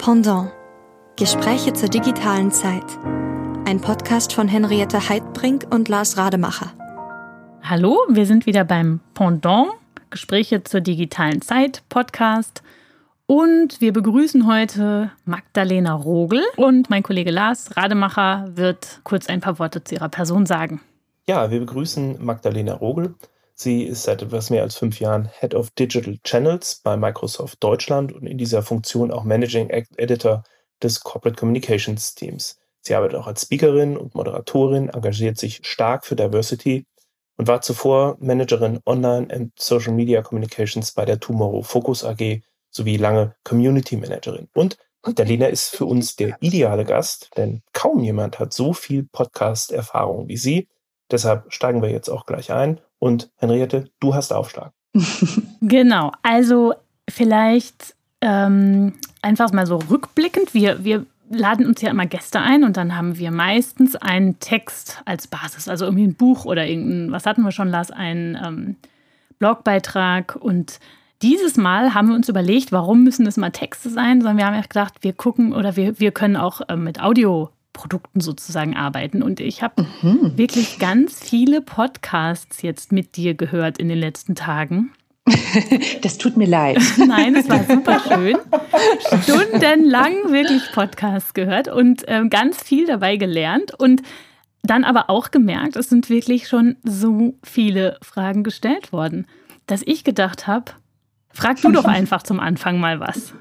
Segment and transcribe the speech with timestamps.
[0.00, 0.50] Pendant.
[1.16, 2.86] Gespräche zur digitalen Zeit.
[3.66, 6.72] Ein Podcast von Henriette Heidbrink und Lars Rademacher.
[7.62, 9.68] Hallo, wir sind wieder beim Pendant.
[10.08, 12.62] Gespräche zur digitalen Zeit Podcast.
[13.26, 19.58] Und wir begrüßen heute Magdalena Rogel und mein Kollege Lars Rademacher wird kurz ein paar
[19.58, 20.80] Worte zu ihrer Person sagen.
[21.28, 23.16] Ja, wir begrüßen Magdalena Rogel.
[23.62, 28.10] Sie ist seit etwas mehr als fünf Jahren Head of Digital Channels bei Microsoft Deutschland
[28.10, 30.44] und in dieser Funktion auch Managing Editor
[30.82, 32.58] des Corporate Communications Teams.
[32.80, 36.86] Sie arbeitet auch als Speakerin und Moderatorin, engagiert sich stark für Diversity
[37.36, 42.40] und war zuvor Managerin Online and Social Media Communications bei der Tomorrow Focus AG
[42.70, 44.48] sowie lange Community Managerin.
[44.54, 50.28] Und Magdalena ist für uns der ideale Gast, denn kaum jemand hat so viel Podcast-Erfahrung
[50.28, 50.68] wie sie.
[51.10, 54.72] Deshalb steigen wir jetzt auch gleich ein und Henriette, du hast Aufschlag.
[55.60, 56.74] genau, also
[57.08, 58.92] vielleicht ähm,
[59.22, 60.54] einfach mal so rückblickend.
[60.54, 65.02] Wir, wir laden uns ja immer Gäste ein und dann haben wir meistens einen Text
[65.06, 68.76] als Basis, also irgendwie ein Buch oder irgendein, was hatten wir schon, Lars, einen ähm,
[69.38, 70.78] Blogbeitrag und
[71.22, 74.54] dieses Mal haben wir uns überlegt, warum müssen das mal Texte sein, sondern wir haben
[74.54, 79.22] ja gedacht, wir gucken oder wir, wir können auch äh, mit Audio Produkten sozusagen arbeiten.
[79.22, 80.36] Und ich habe mhm.
[80.36, 84.92] wirklich ganz viele Podcasts jetzt mit dir gehört in den letzten Tagen.
[86.02, 86.78] Das tut mir leid.
[87.06, 88.36] Nein, es war super schön.
[89.22, 94.02] Stundenlang wirklich Podcasts gehört und äh, ganz viel dabei gelernt und
[94.62, 99.26] dann aber auch gemerkt, es sind wirklich schon so viele Fragen gestellt worden,
[99.66, 100.72] dass ich gedacht habe,
[101.32, 103.32] frag du doch einfach zum Anfang mal was.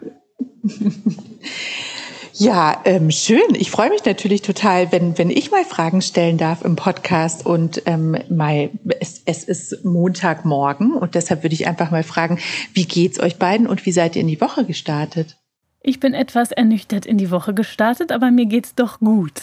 [2.39, 3.53] Ja, ähm, schön.
[3.55, 7.45] Ich freue mich natürlich total, wenn, wenn ich mal Fragen stellen darf im Podcast.
[7.45, 8.69] Und ähm, mal,
[9.01, 12.39] es, es ist Montagmorgen und deshalb würde ich einfach mal fragen,
[12.73, 15.35] wie geht's euch beiden und wie seid ihr in die Woche gestartet?
[15.81, 19.41] Ich bin etwas ernüchtert in die Woche gestartet, aber mir geht's doch gut.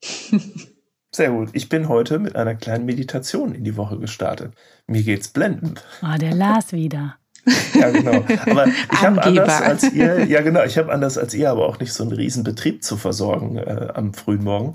[1.14, 1.50] Sehr gut.
[1.52, 4.54] Ich bin heute mit einer kleinen Meditation in die Woche gestartet.
[4.86, 5.84] Mir geht's blendend.
[6.00, 7.18] Ah, oh, der Lars wieder.
[7.74, 8.24] Ja, genau.
[8.46, 11.80] Aber ich habe anders als ihr, ja genau, ich habe anders als ihr aber auch
[11.80, 14.72] nicht so einen riesen Betrieb zu versorgen äh, am frühen Morgen.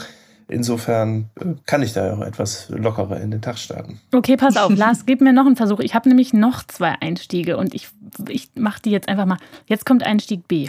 [0.49, 4.01] Insofern äh, kann ich da ja auch etwas lockerer in den Tag starten.
[4.13, 5.79] Okay, pass auf, Lars, gib mir noch einen Versuch.
[5.79, 7.87] Ich habe nämlich noch zwei Einstiege und ich,
[8.27, 9.37] ich mache die jetzt einfach mal.
[9.67, 10.67] Jetzt kommt Einstieg B.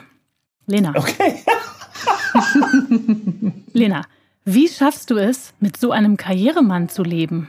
[0.67, 0.93] Lena.
[0.95, 1.35] Okay.
[3.73, 4.03] Lena,
[4.45, 7.49] wie schaffst du es, mit so einem Karrieremann zu leben?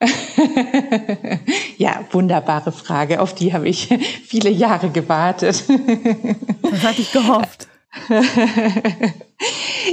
[1.78, 3.20] ja, wunderbare Frage.
[3.20, 3.88] Auf die habe ich
[4.26, 5.64] viele Jahre gewartet.
[6.62, 7.68] Das hatte ich gehofft.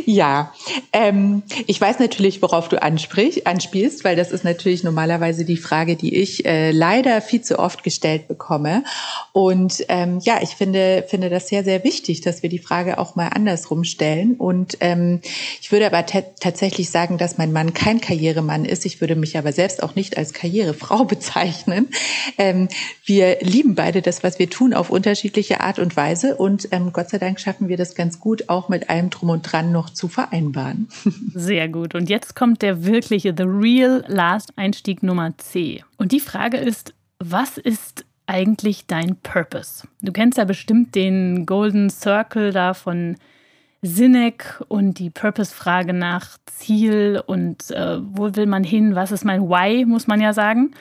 [0.06, 0.54] ja,
[0.92, 5.96] ähm, ich weiß natürlich, worauf du ansprich, anspielst, weil das ist natürlich normalerweise die Frage,
[5.96, 8.84] die ich äh, leider viel zu oft gestellt bekomme.
[9.32, 13.16] Und ähm, ja, ich finde, finde das sehr, sehr wichtig, dass wir die Frage auch
[13.16, 14.36] mal andersrum stellen.
[14.36, 15.22] Und ähm,
[15.62, 18.86] ich würde aber tatsächlich sagen, dass mein Mann kein Karrieremann ist.
[18.86, 21.88] Ich würde mich aber selbst auch nicht als Karrierefrau bezeichnen.
[22.38, 22.68] Ähm,
[23.06, 26.36] wir lieben beide das, was wir tun, auf unterschiedliche Art und Weise.
[26.36, 29.37] Und ähm, Gott sei Dank schaffen wir das ganz gut, auch mit allem Drum und
[29.42, 30.88] Dran noch zu vereinbaren.
[31.34, 31.96] Sehr gut.
[31.96, 35.84] Und jetzt kommt der wirkliche, the real last Einstieg Nummer C.
[35.98, 39.88] Und die Frage ist, was ist eigentlich dein Purpose?
[40.02, 43.16] Du kennst ja bestimmt den Golden Circle da von
[43.82, 49.44] Sinek und die Purpose-Frage nach Ziel und äh, wo will man hin, was ist mein
[49.50, 50.72] Why, muss man ja sagen.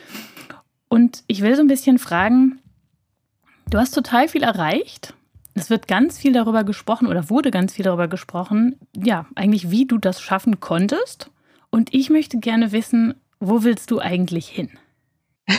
[0.89, 2.59] Und ich will so ein bisschen fragen,
[3.71, 5.15] du hast total viel erreicht
[5.56, 9.87] es wird ganz viel darüber gesprochen oder wurde ganz viel darüber gesprochen, ja, eigentlich wie
[9.87, 11.31] du das schaffen konntest.
[11.71, 14.71] Und ich möchte gerne wissen, wo willst du eigentlich hin?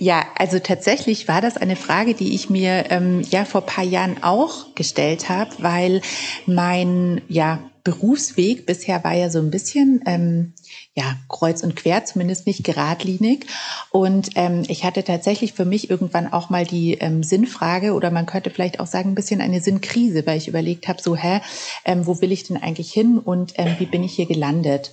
[0.00, 4.22] ja, also tatsächlich war das eine Frage, die ich mir ähm, ja vor paar Jahren
[4.22, 6.00] auch gestellt habe, weil
[6.46, 10.54] mein ja Berufsweg bisher war ja so ein bisschen ähm,
[10.96, 13.46] ja, kreuz und quer, zumindest nicht geradlinig.
[13.90, 18.26] Und ähm, ich hatte tatsächlich für mich irgendwann auch mal die ähm, Sinnfrage oder man
[18.26, 21.40] könnte vielleicht auch sagen, ein bisschen eine Sinnkrise, weil ich überlegt habe, so, hä,
[21.84, 24.92] ähm, wo will ich denn eigentlich hin und ähm, wie bin ich hier gelandet?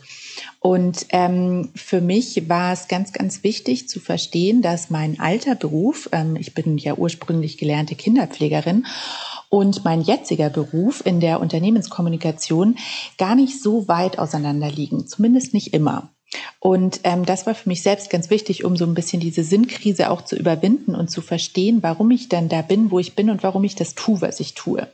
[0.60, 6.10] Und ähm, für mich war es ganz, ganz wichtig zu verstehen, dass mein alter Beruf,
[6.12, 8.86] ähm, ich bin ja ursprünglich gelernte Kinderpflegerin,
[9.52, 12.78] und mein jetziger Beruf in der Unternehmenskommunikation
[13.18, 16.10] gar nicht so weit auseinander liegen, zumindest nicht immer.
[16.60, 20.12] Und ähm, das war für mich selbst ganz wichtig, um so ein bisschen diese Sinnkrise
[20.12, 23.44] auch zu überwinden und zu verstehen, warum ich denn da bin, wo ich bin und
[23.44, 24.88] warum ich das tue, was ich tue.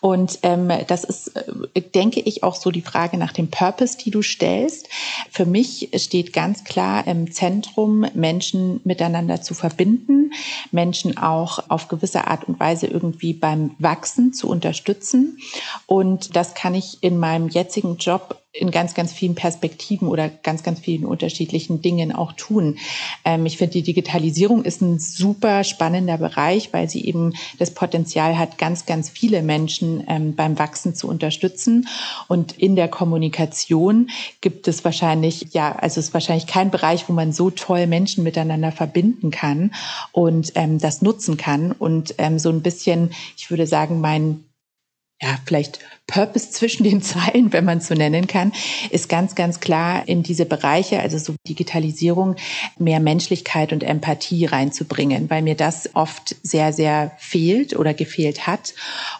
[0.00, 1.36] Und ähm, das ist,
[1.74, 4.88] äh, denke ich, auch so die Frage nach dem Purpose, die du stellst.
[5.30, 10.32] Für mich steht ganz klar im Zentrum, Menschen miteinander zu verbinden,
[10.70, 15.38] Menschen auch auf gewisse Art und Weise irgendwie beim Wachsen zu unterstützen.
[15.86, 20.64] Und das kann ich in meinem jetzigen Job in ganz, ganz vielen Perspektiven oder ganz,
[20.64, 22.78] ganz vielen unterschiedlichen Dingen auch tun.
[23.24, 28.38] Ähm, ich finde, die Digitalisierung ist ein super spannender Bereich, weil sie eben das Potenzial
[28.38, 31.86] hat, ganz, ganz viele Menschen ähm, beim Wachsen zu unterstützen.
[32.26, 34.10] Und in der Kommunikation
[34.40, 38.24] gibt es wahrscheinlich, ja, also es ist wahrscheinlich kein Bereich, wo man so toll Menschen
[38.24, 39.72] miteinander verbinden kann
[40.10, 41.70] und ähm, das nutzen kann.
[41.70, 44.44] Und ähm, so ein bisschen, ich würde sagen, mein
[45.22, 48.52] ja, vielleicht Purpose zwischen den Zeilen, wenn man es so nennen kann,
[48.90, 52.36] ist ganz, ganz klar in diese Bereiche, also so Digitalisierung,
[52.78, 58.74] mehr Menschlichkeit und Empathie reinzubringen, weil mir das oft sehr, sehr fehlt oder gefehlt hat.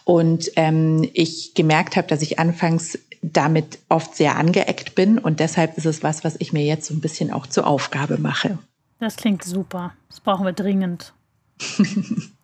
[0.05, 5.77] Und ähm, ich gemerkt habe, dass ich anfangs damit oft sehr angeeckt bin und deshalb
[5.77, 8.59] ist es was, was ich mir jetzt so ein bisschen auch zur Aufgabe mache.
[8.99, 9.93] Das klingt super.
[10.09, 11.13] Das brauchen wir dringend.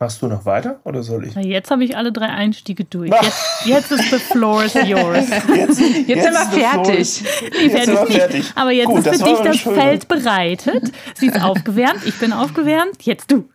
[0.00, 1.34] Machst du noch weiter oder soll ich?
[1.34, 3.10] Na, jetzt habe ich alle drei Einstiege durch.
[3.22, 5.28] Jetzt, jetzt ist the floor is yours.
[5.48, 7.24] Jetzt, jetzt, jetzt sind wir fertig.
[7.42, 8.18] Nee, fertig nicht.
[8.18, 8.52] Fertig.
[8.54, 9.74] Aber jetzt Gut, ist für dich das schön.
[9.74, 10.92] Feld bereitet.
[11.14, 13.48] Sie ist aufgewärmt, ich bin aufgewärmt, jetzt du.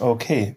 [0.00, 0.56] Okay.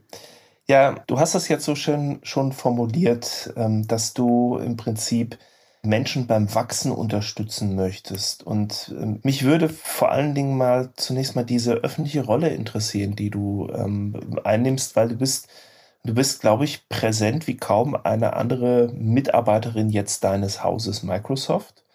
[0.68, 5.38] Ja, du hast das jetzt so schön schon formuliert, ähm, dass du im Prinzip
[5.82, 8.44] Menschen beim Wachsen unterstützen möchtest.
[8.44, 13.30] Und ähm, mich würde vor allen Dingen mal zunächst mal diese öffentliche Rolle interessieren, die
[13.30, 15.48] du ähm, einnimmst, weil du bist,
[16.04, 21.86] du bist, glaube ich, präsent wie kaum eine andere Mitarbeiterin jetzt deines Hauses Microsoft.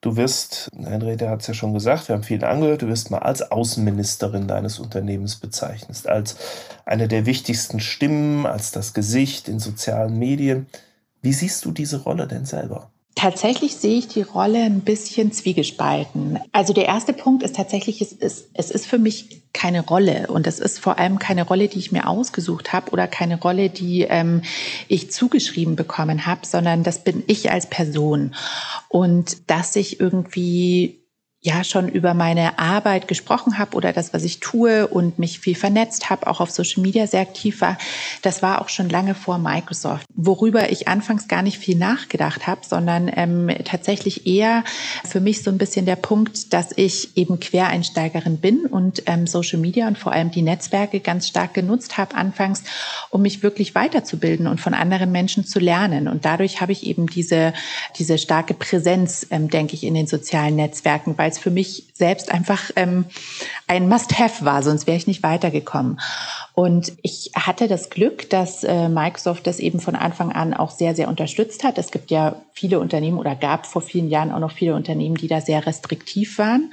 [0.00, 3.20] Du wirst, Henriette hat es ja schon gesagt, wir haben viel angehört, du wirst mal
[3.20, 6.36] als Außenministerin deines Unternehmens bezeichnet, als
[6.84, 10.66] eine der wichtigsten Stimmen, als das Gesicht in sozialen Medien.
[11.22, 12.90] Wie siehst du diese Rolle denn selber?
[13.14, 16.40] Tatsächlich sehe ich die Rolle ein bisschen zwiegespalten.
[16.50, 20.48] Also der erste Punkt ist tatsächlich, es ist, es ist für mich keine Rolle und
[20.48, 24.02] es ist vor allem keine Rolle, die ich mir ausgesucht habe oder keine Rolle, die
[24.02, 24.42] ähm,
[24.88, 28.34] ich zugeschrieben bekommen habe, sondern das bin ich als Person.
[28.88, 31.03] Und dass ich irgendwie
[31.44, 35.54] ja schon über meine Arbeit gesprochen habe oder das, was ich tue und mich viel
[35.54, 37.76] vernetzt habe, auch auf Social Media sehr aktiv war,
[38.22, 42.62] das war auch schon lange vor Microsoft, worüber ich anfangs gar nicht viel nachgedacht habe,
[42.66, 44.64] sondern ähm, tatsächlich eher
[45.04, 49.58] für mich so ein bisschen der Punkt, dass ich eben Quereinsteigerin bin und ähm, Social
[49.58, 52.62] Media und vor allem die Netzwerke ganz stark genutzt habe anfangs,
[53.10, 56.08] um mich wirklich weiterzubilden und von anderen Menschen zu lernen.
[56.08, 57.52] Und dadurch habe ich eben diese,
[57.98, 62.32] diese starke Präsenz, ähm, denke ich, in den sozialen Netzwerken, weil es für mich selbst
[62.32, 63.04] einfach ähm,
[63.66, 66.00] ein Must-Have war, sonst wäre ich nicht weitergekommen.
[66.54, 70.94] Und ich hatte das Glück, dass äh, Microsoft das eben von Anfang an auch sehr,
[70.94, 71.78] sehr unterstützt hat.
[71.78, 75.26] Es gibt ja viele Unternehmen oder gab vor vielen Jahren auch noch viele Unternehmen, die
[75.26, 76.72] da sehr restriktiv waren.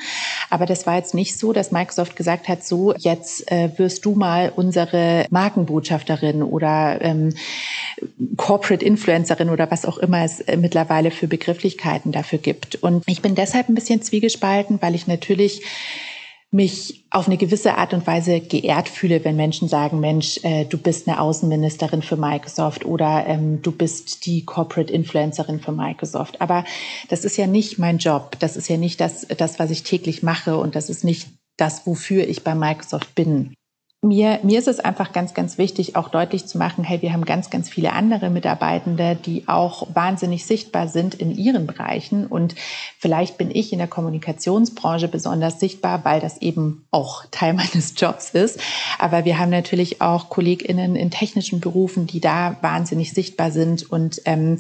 [0.51, 4.13] Aber das war jetzt nicht so, dass Microsoft gesagt hat, so jetzt äh, wirst du
[4.13, 7.33] mal unsere Markenbotschafterin oder ähm,
[8.37, 12.75] Corporate Influencerin oder was auch immer es äh, mittlerweile für Begrifflichkeiten dafür gibt.
[12.75, 15.63] Und ich bin deshalb ein bisschen zwiegespalten, weil ich natürlich
[16.51, 20.77] mich auf eine gewisse Art und Weise geehrt fühle, wenn Menschen sagen, Mensch, äh, du
[20.77, 26.41] bist eine Außenministerin für Microsoft oder ähm, du bist die Corporate Influencerin für Microsoft.
[26.41, 26.65] Aber
[27.07, 28.35] das ist ja nicht mein Job.
[28.39, 31.87] Das ist ja nicht das, das, was ich täglich mache und das ist nicht das,
[31.87, 33.53] wofür ich bei Microsoft bin
[34.03, 37.23] mir, mir ist es einfach ganz, ganz wichtig, auch deutlich zu machen, hey, wir haben
[37.23, 42.25] ganz, ganz viele andere Mitarbeitende, die auch wahnsinnig sichtbar sind in ihren Bereichen.
[42.25, 42.55] Und
[42.97, 48.31] vielleicht bin ich in der Kommunikationsbranche besonders sichtbar, weil das eben auch Teil meines Jobs
[48.31, 48.59] ist.
[48.97, 54.21] Aber wir haben natürlich auch KollegInnen in technischen Berufen, die da wahnsinnig sichtbar sind und
[54.25, 54.59] ähm,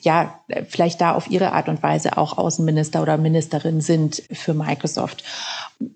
[0.00, 5.24] ja, vielleicht da auf ihre Art und Weise auch Außenminister oder Ministerin sind für Microsoft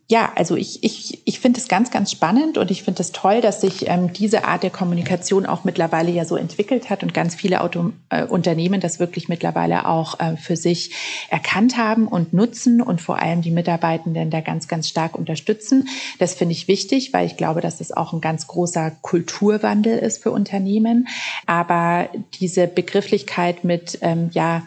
[0.09, 3.41] ja, also ich, ich, ich finde es ganz, ganz spannend und ich finde es toll,
[3.41, 7.35] dass sich ähm, diese Art der Kommunikation auch mittlerweile ja so entwickelt hat und ganz
[7.35, 10.93] viele Auto, äh, Unternehmen das wirklich mittlerweile auch äh, für sich
[11.31, 15.89] erkannt haben und nutzen und vor allem die Mitarbeitenden da ganz, ganz stark unterstützen.
[16.21, 20.23] Das finde ich wichtig, weil ich glaube, dass das auch ein ganz großer Kulturwandel ist
[20.23, 21.09] für Unternehmen.
[21.47, 22.09] Aber
[22.39, 24.63] diese Begrifflichkeit mit, ähm, ja,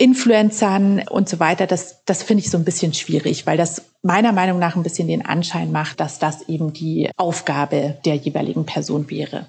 [0.00, 4.32] Influencern und so weiter, das, das finde ich so ein bisschen schwierig, weil das meiner
[4.32, 9.10] Meinung nach ein bisschen den Anschein macht, dass das eben die Aufgabe der jeweiligen Person
[9.10, 9.44] wäre.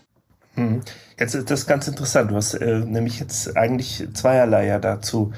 [0.55, 0.81] Hm.
[1.17, 2.31] Jetzt ist das ganz interessant.
[2.31, 5.31] Du hast äh, nämlich jetzt eigentlich zweierlei ja dazu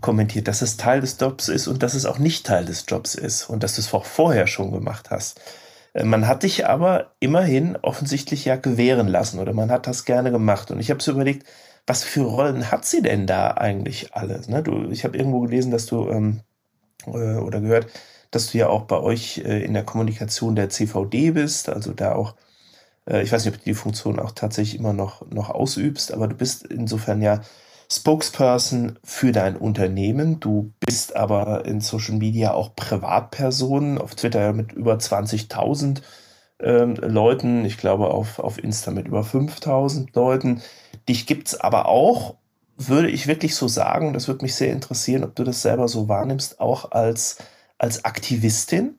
[0.00, 3.16] kommentiert, dass es Teil des Jobs ist und dass es auch nicht Teil des Jobs
[3.16, 5.40] ist und dass du es auch vorher schon gemacht hast.
[5.94, 10.30] Äh, man hat dich aber immerhin offensichtlich ja gewähren lassen oder man hat das gerne
[10.30, 10.70] gemacht.
[10.70, 11.44] Und ich habe so überlegt,
[11.86, 14.48] was für Rollen hat sie denn da eigentlich alles?
[14.48, 14.62] Ne?
[14.62, 16.40] Du, ich habe irgendwo gelesen, dass du ähm,
[17.06, 17.86] äh, oder gehört,
[18.30, 22.14] dass du ja auch bei euch äh, in der Kommunikation der CVD bist, also da
[22.14, 22.34] auch,
[23.06, 26.28] äh, ich weiß nicht, ob du die Funktion auch tatsächlich immer noch, noch ausübst, aber
[26.28, 27.40] du bist insofern ja
[27.92, 30.38] Spokesperson für dein Unternehmen.
[30.38, 36.00] Du bist aber in Social Media auch Privatperson, auf Twitter mit über 20.000
[36.60, 40.62] ähm, Leuten, ich glaube auf, auf Insta mit über 5.000 Leuten.
[41.10, 42.36] Dich gibt's aber auch,
[42.76, 46.08] würde ich wirklich so sagen, das würde mich sehr interessieren, ob du das selber so
[46.08, 47.38] wahrnimmst, auch als,
[47.78, 48.94] als Aktivistin.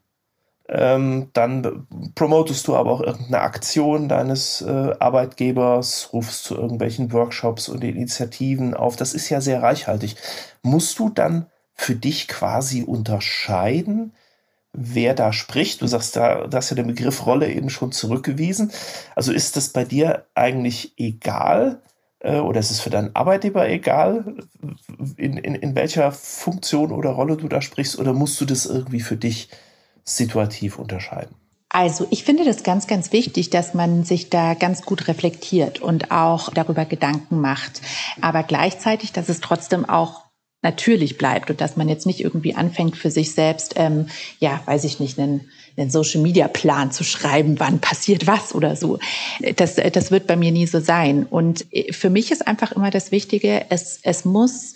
[0.68, 7.70] Ähm, dann promotest du aber auch irgendeine Aktion deines äh, Arbeitgebers, rufst zu irgendwelchen Workshops
[7.70, 8.98] und Initiativen auf.
[8.98, 10.18] Das ist ja sehr reichhaltig.
[10.64, 14.12] Musst du dann für dich quasi unterscheiden,
[14.74, 15.82] wer da spricht?
[15.82, 18.70] Du sagst, da, hast ja den Begriff Rolle eben schon zurückgewiesen.
[19.16, 21.82] Also ist das bei dir eigentlich egal?
[22.22, 24.36] Äh, oder ist es für deinen Arbeitgeber egal,
[25.18, 28.00] in, in, in welcher Funktion oder Rolle du da sprichst?
[28.00, 29.50] Oder musst du das irgendwie für dich
[30.04, 31.36] situativ unterscheiden?
[31.74, 36.12] Also ich finde das ganz, ganz wichtig, dass man sich da ganz gut reflektiert und
[36.12, 37.82] auch darüber Gedanken macht.
[38.20, 40.21] Aber gleichzeitig, dass es trotzdem auch
[40.62, 44.08] natürlich bleibt und dass man jetzt nicht irgendwie anfängt für sich selbst, ähm,
[44.40, 49.00] ja, weiß ich nicht, einen, einen Social-Media-Plan zu schreiben, wann passiert was oder so.
[49.56, 51.26] Das, das wird bei mir nie so sein.
[51.26, 54.76] Und für mich ist einfach immer das Wichtige, es, es muss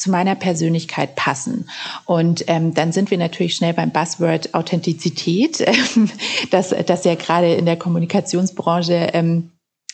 [0.00, 1.68] zu meiner Persönlichkeit passen.
[2.06, 5.64] Und ähm, dann sind wir natürlich schnell beim Buzzword Authentizität,
[6.50, 9.50] das, das ja gerade in der Kommunikationsbranche ähm,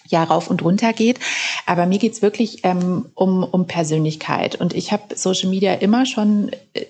[0.09, 1.19] ja rauf und runter geht.
[1.67, 4.57] Aber mir geht's wirklich ähm, um, um Persönlichkeit.
[4.57, 6.87] Und ich habe Social Media immer schon, äh,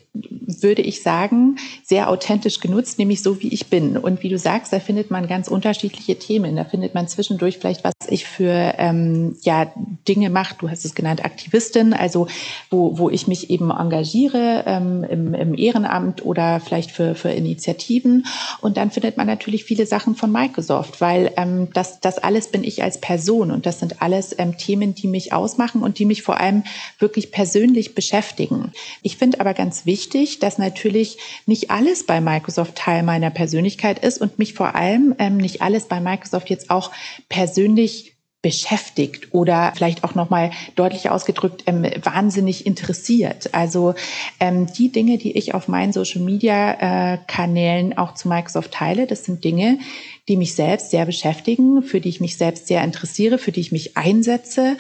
[0.63, 3.97] würde ich sagen, sehr authentisch genutzt, nämlich so wie ich bin.
[3.97, 6.57] Und wie du sagst, da findet man ganz unterschiedliche Themen.
[6.57, 9.73] Da findet man zwischendurch vielleicht, was ich für ähm, ja,
[10.09, 10.57] Dinge mache.
[10.59, 12.27] Du hast es genannt, Aktivistin, also
[12.71, 18.27] wo, wo ich mich eben engagiere ähm, im, im Ehrenamt oder vielleicht für, für Initiativen.
[18.61, 22.65] Und dann findet man natürlich viele Sachen von Microsoft, weil ähm, das, das alles bin
[22.65, 26.23] ich als Person und das sind alles ähm, Themen, die mich ausmachen und die mich
[26.23, 26.65] vor allem
[26.99, 28.73] wirklich persönlich beschäftigen.
[29.03, 34.21] Ich finde aber ganz wichtig, dass natürlich nicht alles bei Microsoft Teil meiner Persönlichkeit ist
[34.21, 36.93] und mich vor allem ähm, nicht alles bei Microsoft jetzt auch
[37.29, 43.53] persönlich beschäftigt oder vielleicht auch noch mal deutlich ausgedrückt ähm, wahnsinnig interessiert.
[43.53, 43.95] Also
[44.39, 49.09] ähm, die Dinge, die ich auf meinen Social Media äh, Kanälen auch zu Microsoft teile,
[49.09, 49.81] das sind Dinge,
[50.29, 53.71] die mich selbst sehr beschäftigen, für die ich mich selbst sehr interessiere, für die ich
[53.71, 54.77] mich einsetze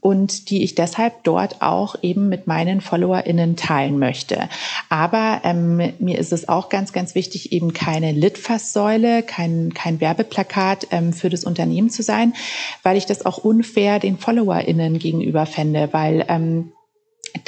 [0.00, 4.48] und die ich deshalb dort auch eben mit meinen FollowerInnen teilen möchte.
[4.88, 10.88] Aber ähm, mir ist es auch ganz, ganz wichtig, eben keine Litfaßsäule, kein, kein Werbeplakat
[10.90, 12.34] ähm, für das Unternehmen zu sein,
[12.82, 16.72] weil ich das auch unfair den FollowerInnen gegenüber fände, weil ähm,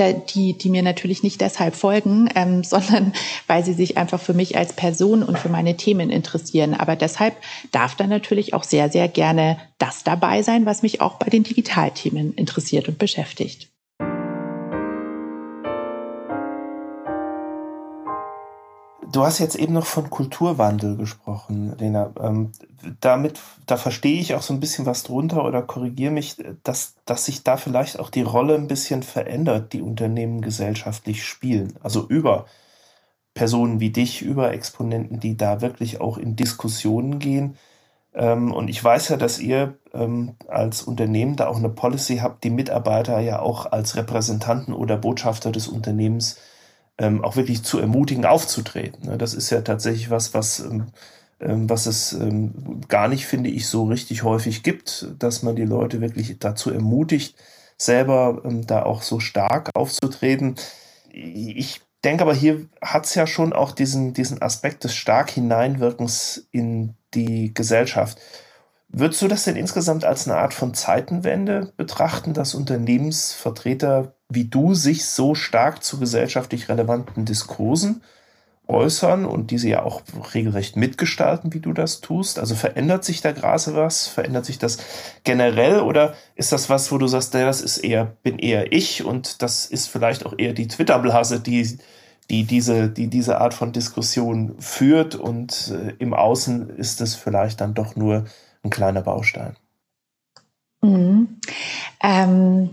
[0.00, 3.12] die, die mir natürlich nicht deshalb folgen, ähm, sondern
[3.46, 6.74] weil sie sich einfach für mich als Person und für meine Themen interessieren.
[6.74, 7.34] Aber deshalb
[7.72, 11.42] darf da natürlich auch sehr, sehr gerne das dabei sein, was mich auch bei den
[11.42, 13.69] Digitalthemen interessiert und beschäftigt.
[19.12, 22.12] Du hast jetzt eben noch von Kulturwandel gesprochen, Lena.
[22.20, 22.52] Ähm,
[23.00, 27.24] damit, da verstehe ich auch so ein bisschen was drunter oder korrigiere mich, dass, dass
[27.24, 31.74] sich da vielleicht auch die Rolle ein bisschen verändert, die Unternehmen gesellschaftlich spielen.
[31.82, 32.46] Also über
[33.34, 37.56] Personen wie dich, über Exponenten, die da wirklich auch in Diskussionen gehen.
[38.14, 42.44] Ähm, und ich weiß ja, dass ihr ähm, als Unternehmen da auch eine Policy habt,
[42.44, 46.38] die Mitarbeiter ja auch als Repräsentanten oder Botschafter des Unternehmens
[47.00, 49.08] ähm, auch wirklich zu ermutigen, aufzutreten.
[49.08, 49.18] Ne?
[49.18, 50.88] Das ist ja tatsächlich was, was, ähm,
[51.40, 55.64] ähm, was es ähm, gar nicht, finde ich, so richtig häufig gibt, dass man die
[55.64, 57.36] Leute wirklich dazu ermutigt,
[57.78, 60.56] selber ähm, da auch so stark aufzutreten.
[61.10, 66.48] Ich denke aber, hier hat es ja schon auch diesen, diesen Aspekt des stark Hineinwirkens
[66.50, 68.18] in die Gesellschaft.
[68.88, 74.74] Würdest du das denn insgesamt als eine Art von Zeitenwende betrachten, dass Unternehmensvertreter wie du
[74.74, 78.02] sich so stark zu gesellschaftlich relevanten Diskursen
[78.70, 82.38] äußern und diese ja auch regelrecht mitgestalten, wie du das tust?
[82.38, 84.06] Also verändert sich da gerade was?
[84.06, 84.78] Verändert sich das
[85.24, 89.42] generell oder ist das was, wo du sagst, das ist eher, bin eher ich und
[89.42, 91.78] das ist vielleicht auch eher die Twitter-Blase, die,
[92.30, 97.60] die, diese, die diese Art von Diskussion führt und äh, im Außen ist es vielleicht
[97.60, 98.26] dann doch nur
[98.62, 99.56] ein kleiner Baustein?
[100.82, 101.40] Mhm.
[102.02, 102.70] Ähm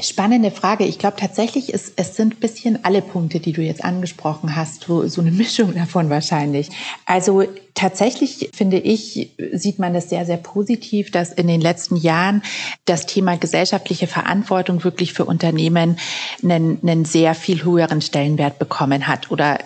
[0.00, 0.84] Spannende Frage.
[0.84, 5.06] Ich glaube tatsächlich, es, es sind bisschen alle Punkte, die du jetzt angesprochen hast, so,
[5.06, 6.68] so eine Mischung davon wahrscheinlich.
[7.06, 12.42] Also tatsächlich finde ich, sieht man das sehr, sehr positiv, dass in den letzten Jahren
[12.86, 15.98] das Thema gesellschaftliche Verantwortung wirklich für Unternehmen
[16.42, 19.58] einen, einen sehr viel höheren Stellenwert bekommen hat oder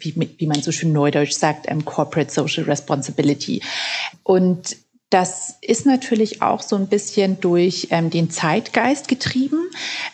[0.00, 3.62] wie, wie man so schön neudeutsch sagt, ähm, Corporate Social Responsibility.
[4.24, 4.76] Und
[5.16, 9.70] das ist natürlich auch so ein bisschen durch ähm, den Zeitgeist getrieben.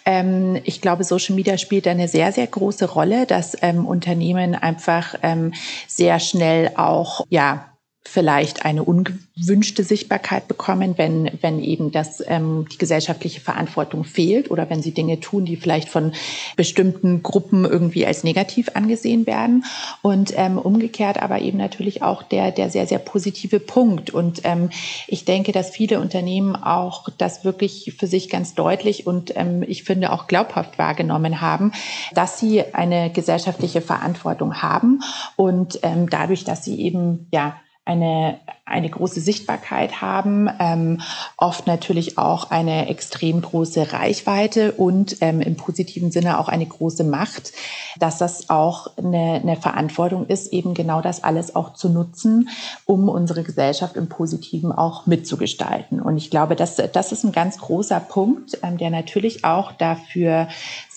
[0.06, 5.16] Ähm, ich glaube, Social Media spielt eine sehr, sehr große Rolle, dass ähm, Unternehmen einfach
[5.24, 5.54] ähm,
[5.88, 7.71] sehr schnell auch, ja,
[8.04, 14.68] vielleicht eine ungewünschte Sichtbarkeit bekommen, wenn, wenn eben das, ähm, die gesellschaftliche Verantwortung fehlt oder
[14.68, 16.12] wenn sie Dinge tun, die vielleicht von
[16.56, 19.64] bestimmten Gruppen irgendwie als negativ angesehen werden.
[20.02, 24.10] Und ähm, umgekehrt aber eben natürlich auch der, der sehr, sehr positive Punkt.
[24.10, 24.70] Und ähm,
[25.06, 29.84] ich denke, dass viele Unternehmen auch das wirklich für sich ganz deutlich und ähm, ich
[29.84, 31.72] finde auch glaubhaft wahrgenommen haben,
[32.14, 35.00] dass sie eine gesellschaftliche Verantwortung haben
[35.36, 41.00] und ähm, dadurch, dass sie eben ja eine, eine große Sichtbarkeit haben, ähm,
[41.36, 47.02] oft natürlich auch eine extrem große Reichweite und ähm, im positiven Sinne auch eine große
[47.02, 47.52] Macht,
[47.98, 52.50] dass das auch eine, eine Verantwortung ist, eben genau das alles auch zu nutzen,
[52.84, 56.00] um unsere Gesellschaft im Positiven auch mitzugestalten.
[56.00, 60.46] Und ich glaube, das, das ist ein ganz großer Punkt, ähm, der natürlich auch dafür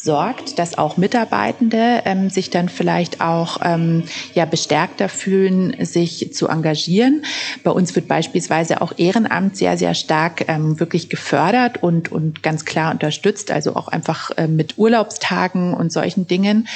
[0.05, 6.47] sorgt, dass auch Mitarbeitende ähm, sich dann vielleicht auch ähm, ja bestärkter fühlen, sich zu
[6.47, 7.25] engagieren.
[7.63, 12.63] Bei uns wird beispielsweise auch Ehrenamt sehr sehr stark ähm, wirklich gefördert und und ganz
[12.63, 16.67] klar unterstützt, also auch einfach äh, mit Urlaubstagen und solchen Dingen.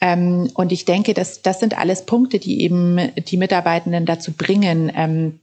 [0.00, 4.92] Ähm, und ich denke, dass das sind alles Punkte, die eben die Mitarbeitenden dazu bringen.
[4.94, 5.38] Ähm,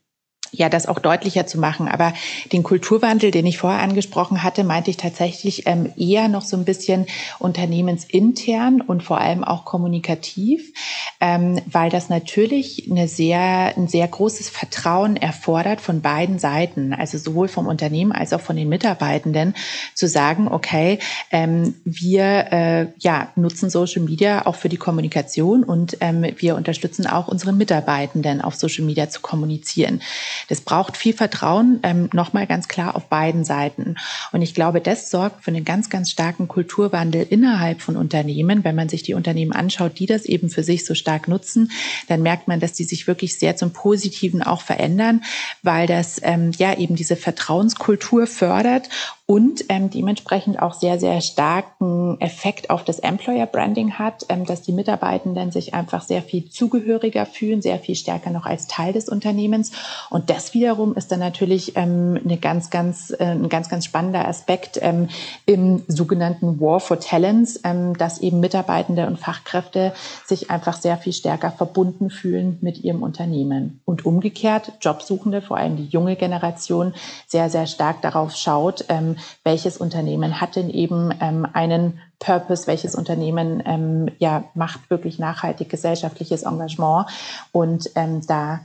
[0.51, 1.87] ja, das auch deutlicher zu machen.
[1.87, 2.13] Aber
[2.51, 6.65] den Kulturwandel, den ich vorher angesprochen hatte, meinte ich tatsächlich ähm, eher noch so ein
[6.65, 7.05] bisschen
[7.39, 10.73] unternehmensintern und vor allem auch kommunikativ,
[11.19, 17.17] ähm, weil das natürlich eine sehr, ein sehr großes Vertrauen erfordert von beiden Seiten, also
[17.17, 19.53] sowohl vom Unternehmen als auch von den Mitarbeitenden,
[19.93, 20.99] zu sagen, okay,
[21.31, 27.07] ähm, wir äh, ja, nutzen Social Media auch für die Kommunikation und ähm, wir unterstützen
[27.07, 30.01] auch unseren Mitarbeitenden auf Social Media zu kommunizieren.
[30.47, 33.95] Das braucht viel Vertrauen, ähm, nochmal ganz klar auf beiden Seiten.
[34.31, 38.63] Und ich glaube, das sorgt für einen ganz, ganz starken Kulturwandel innerhalb von Unternehmen.
[38.63, 41.71] Wenn man sich die Unternehmen anschaut, die das eben für sich so stark nutzen,
[42.07, 45.23] dann merkt man, dass die sich wirklich sehr zum Positiven auch verändern,
[45.63, 48.89] weil das ähm, ja eben diese Vertrauenskultur fördert
[49.29, 54.63] und ähm, dementsprechend auch sehr, sehr starken Effekt auf das Employer Branding hat, ähm, dass
[54.63, 59.07] die Mitarbeitenden sich einfach sehr viel zugehöriger fühlen, sehr viel stärker noch als Teil des
[59.07, 59.71] Unternehmens.
[60.09, 64.27] Und das wiederum ist dann natürlich ähm, eine ganz, ganz, äh, ein ganz, ganz spannender
[64.27, 65.09] Aspekt ähm,
[65.45, 69.93] im sogenannten War for Talents, ähm, dass eben Mitarbeitende und Fachkräfte
[70.25, 73.79] sich einfach sehr viel stärker verbunden fühlen mit ihrem Unternehmen.
[73.85, 76.95] Und umgekehrt, Jobsuchende, vor allem die junge Generation,
[77.27, 82.95] sehr, sehr stark darauf schaut, ähm, welches Unternehmen hat denn eben ähm, einen Purpose, welches
[82.95, 87.07] Unternehmen ähm, ja macht wirklich nachhaltig gesellschaftliches Engagement
[87.51, 88.61] und ähm, da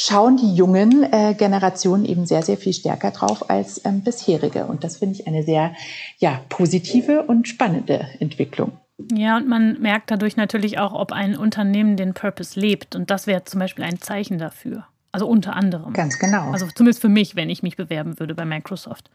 [0.00, 4.64] schauen die jungen äh, Generationen eben sehr, sehr viel stärker drauf als ähm, bisherige.
[4.64, 5.74] Und das finde ich eine sehr
[6.18, 8.72] ja, positive und spannende Entwicklung.
[9.12, 12.96] Ja, und man merkt dadurch natürlich auch, ob ein Unternehmen den Purpose lebt.
[12.96, 14.86] Und das wäre zum Beispiel ein Zeichen dafür.
[15.12, 15.92] Also unter anderem.
[15.92, 16.50] Ganz genau.
[16.50, 19.10] Also zumindest für mich, wenn ich mich bewerben würde bei Microsoft.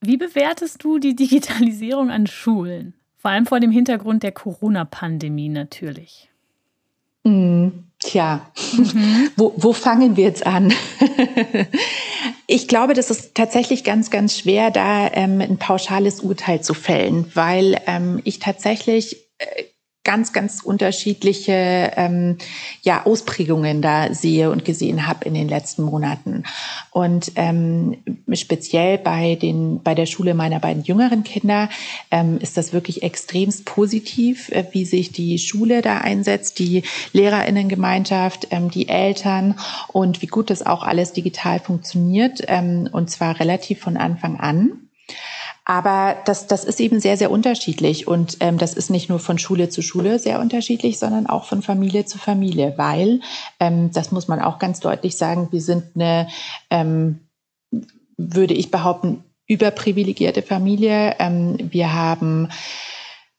[0.00, 2.94] Wie bewertest du die Digitalisierung an Schulen?
[3.18, 6.28] Vor allem vor dem Hintergrund der Corona-Pandemie natürlich.
[7.24, 7.68] Mm,
[8.00, 9.30] tja, mhm.
[9.36, 10.72] wo, wo fangen wir jetzt an?
[12.48, 17.30] ich glaube, das ist tatsächlich ganz, ganz schwer, da ähm, ein pauschales Urteil zu fällen,
[17.34, 19.64] weil ähm, ich tatsächlich äh,
[20.04, 22.38] ganz, ganz unterschiedliche ähm,
[22.82, 26.42] ja, Ausprägungen da sehe und gesehen habe in den letzten Monaten.
[26.90, 27.98] Und ähm,
[28.32, 31.68] speziell bei, den, bei der Schule meiner beiden jüngeren Kinder
[32.10, 38.48] ähm, ist das wirklich extremst positiv, äh, wie sich die Schule da einsetzt, die Lehrerinnengemeinschaft,
[38.50, 43.80] ähm, die Eltern und wie gut das auch alles digital funktioniert ähm, und zwar relativ
[43.80, 44.88] von Anfang an.
[45.64, 48.08] Aber das, das ist eben sehr, sehr unterschiedlich.
[48.08, 51.62] Und ähm, das ist nicht nur von Schule zu Schule sehr unterschiedlich, sondern auch von
[51.62, 53.20] Familie zu Familie, weil,
[53.60, 56.28] ähm, das muss man auch ganz deutlich sagen, wir sind eine,
[56.70, 57.20] ähm,
[58.16, 61.14] würde ich behaupten, überprivilegierte Familie.
[61.18, 62.48] Ähm, wir haben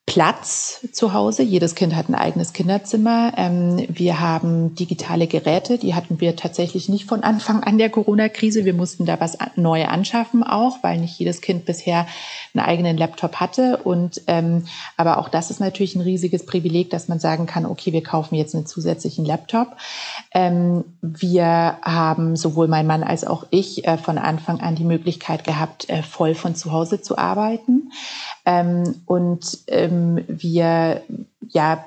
[0.05, 1.43] Platz zu Hause.
[1.43, 3.31] Jedes Kind hat ein eigenes Kinderzimmer.
[3.37, 8.65] Ähm, wir haben digitale Geräte, die hatten wir tatsächlich nicht von Anfang an der Corona-Krise.
[8.65, 12.05] Wir mussten da was neu anschaffen auch, weil nicht jedes Kind bisher
[12.53, 13.77] einen eigenen Laptop hatte.
[13.77, 14.65] Und ähm,
[14.97, 18.35] aber auch das ist natürlich ein riesiges Privileg, dass man sagen kann, okay, wir kaufen
[18.35, 19.77] jetzt einen zusätzlichen Laptop.
[20.33, 25.45] Ähm, wir haben sowohl mein Mann als auch ich äh, von Anfang an die Möglichkeit
[25.45, 27.89] gehabt, äh, voll von zu Hause zu arbeiten.
[28.45, 31.01] Ähm, und ähm, wir
[31.49, 31.85] ja,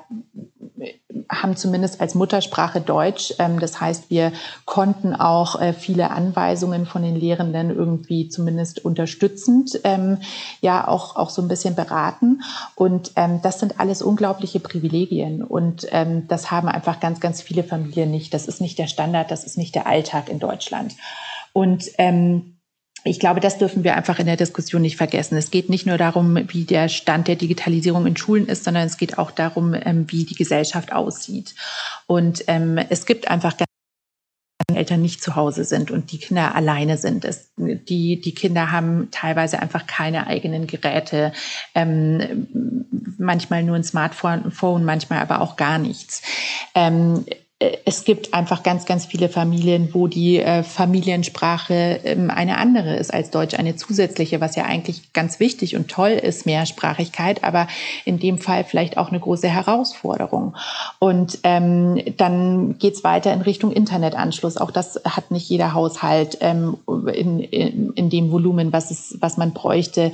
[1.29, 3.33] haben zumindest als Muttersprache Deutsch.
[3.39, 4.31] Ähm, das heißt, wir
[4.65, 10.19] konnten auch äh, viele Anweisungen von den Lehrenden irgendwie zumindest unterstützend ähm,
[10.61, 12.41] ja auch, auch so ein bisschen beraten.
[12.75, 15.43] Und ähm, das sind alles unglaubliche Privilegien.
[15.43, 18.33] Und ähm, das haben einfach ganz, ganz viele Familien nicht.
[18.33, 20.95] Das ist nicht der Standard, das ist nicht der Alltag in Deutschland.
[21.53, 22.56] Und ähm,
[23.09, 25.37] ich glaube, das dürfen wir einfach in der Diskussion nicht vergessen.
[25.37, 28.97] Es geht nicht nur darum, wie der Stand der Digitalisierung in Schulen ist, sondern es
[28.97, 31.55] geht auch darum, ähm, wie die Gesellschaft aussieht.
[32.05, 33.53] Und ähm, es gibt einfach
[34.73, 37.25] Eltern nicht zu Hause sind und die Kinder alleine sind.
[37.25, 41.31] Es, die, die Kinder haben teilweise einfach keine eigenen Geräte,
[41.73, 42.47] ähm,
[43.17, 46.21] manchmal nur ein Smartphone, manchmal aber auch gar nichts.
[46.75, 52.57] Ähm, äh, es gibt einfach ganz, ganz viele Familien, wo die äh, Familiensprache ähm, eine
[52.57, 57.43] andere ist als Deutsch, eine zusätzliche, was ja eigentlich ganz wichtig und toll ist, Mehrsprachigkeit,
[57.43, 57.67] aber
[58.05, 60.55] in dem Fall vielleicht auch eine große Herausforderung.
[60.99, 64.57] Und ähm, dann geht's weiter in Richtung Internetanschluss.
[64.57, 66.77] Auch das hat nicht jeder Haushalt ähm,
[67.11, 70.11] in, in, in dem Volumen, was, es, was man bräuchte.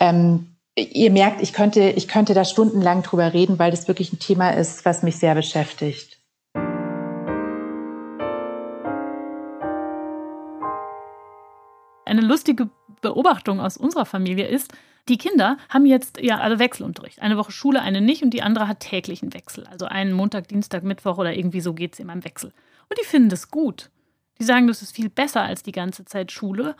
[0.00, 4.18] Ähm, ihr merkt, ich könnte, ich könnte da stundenlang drüber reden, weil das wirklich ein
[4.18, 6.19] Thema ist, was mich sehr beschäftigt.
[12.04, 14.72] Eine lustige Beobachtung aus unserer Familie ist,
[15.08, 17.20] die Kinder haben jetzt ja alle Wechselunterricht.
[17.20, 19.66] Eine Woche Schule, eine nicht und die andere hat täglichen Wechsel.
[19.66, 22.52] Also einen Montag, Dienstag, Mittwoch oder irgendwie so geht es immer im Wechsel.
[22.88, 23.90] Und die finden das gut.
[24.38, 26.76] Die sagen, das ist viel besser als die ganze Zeit Schule.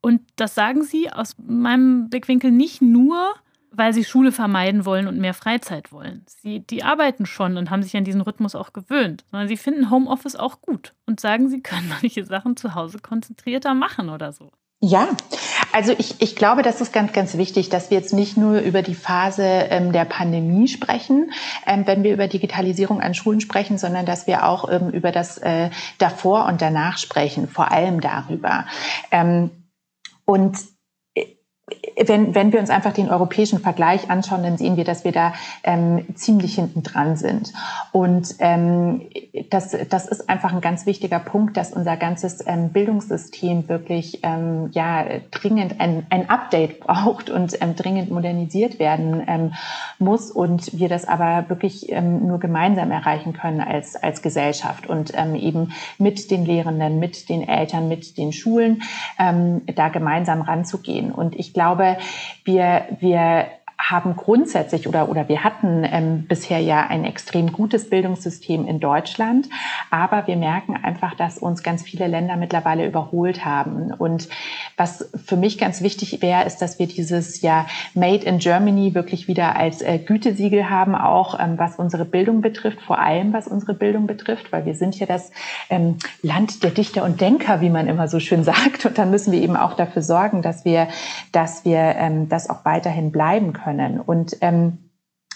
[0.00, 3.34] Und das sagen sie aus meinem Blickwinkel nicht nur,
[3.70, 6.24] weil sie Schule vermeiden wollen und mehr Freizeit wollen.
[6.26, 9.90] Sie, die arbeiten schon und haben sich an diesen Rhythmus auch gewöhnt, sondern sie finden
[9.90, 14.50] Homeoffice auch gut und sagen, sie können manche Sachen zu Hause konzentrierter machen oder so.
[14.80, 15.08] Ja,
[15.72, 18.82] also ich, ich glaube, das ist ganz, ganz wichtig, dass wir jetzt nicht nur über
[18.82, 21.32] die Phase ähm, der Pandemie sprechen,
[21.66, 25.38] ähm, wenn wir über Digitalisierung an Schulen sprechen, sondern dass wir auch ähm, über das
[25.38, 28.66] äh, davor und danach sprechen, vor allem darüber.
[29.10, 29.50] Ähm,
[30.26, 30.58] und
[32.04, 35.32] wenn, wenn wir uns einfach den europäischen Vergleich anschauen, dann sehen wir, dass wir da
[35.64, 37.52] ähm, ziemlich hinten dran sind.
[37.90, 39.02] Und ähm,
[39.50, 44.70] das, das ist einfach ein ganz wichtiger Punkt, dass unser ganzes ähm, Bildungssystem wirklich ähm,
[44.72, 49.54] ja dringend ein, ein Update braucht und ähm, dringend modernisiert werden ähm,
[49.98, 55.12] muss und wir das aber wirklich ähm, nur gemeinsam erreichen können als, als Gesellschaft und
[55.16, 58.82] ähm, eben mit den Lehrenden, mit den Eltern, mit den Schulen
[59.18, 61.10] ähm, da gemeinsam ranzugehen.
[61.10, 61.96] Und ich glaube,
[62.44, 63.46] wir, wir
[63.78, 69.48] haben grundsätzlich oder, oder wir hatten ähm, bisher ja ein extrem gutes Bildungssystem in Deutschland,
[69.90, 73.92] aber wir merken einfach, dass uns ganz viele Länder mittlerweile überholt haben.
[73.92, 74.28] Und
[74.76, 79.28] was für mich ganz wichtig wäre, ist, dass wir dieses ja Made in Germany wirklich
[79.28, 83.74] wieder als äh, Gütesiegel haben, auch ähm, was unsere Bildung betrifft, vor allem was unsere
[83.74, 85.30] Bildung betrifft, weil wir sind ja das
[85.68, 88.86] ähm, Land der Dichter und Denker, wie man immer so schön sagt.
[88.86, 90.88] Und dann müssen wir eben auch dafür sorgen, dass wir,
[91.30, 94.00] dass wir ähm, das auch weiterhin bleiben können können.
[94.00, 94.78] Und ähm,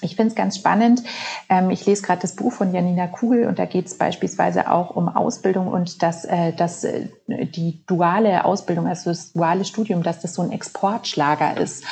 [0.03, 1.03] ich finde es ganz spannend.
[1.49, 4.97] Ähm, ich lese gerade das Buch von Janina Kugel und da geht es beispielsweise auch
[4.97, 10.21] um Ausbildung und dass, äh, dass äh, die duale Ausbildung, also das duale Studium, dass
[10.21, 11.85] das so ein Exportschlager ist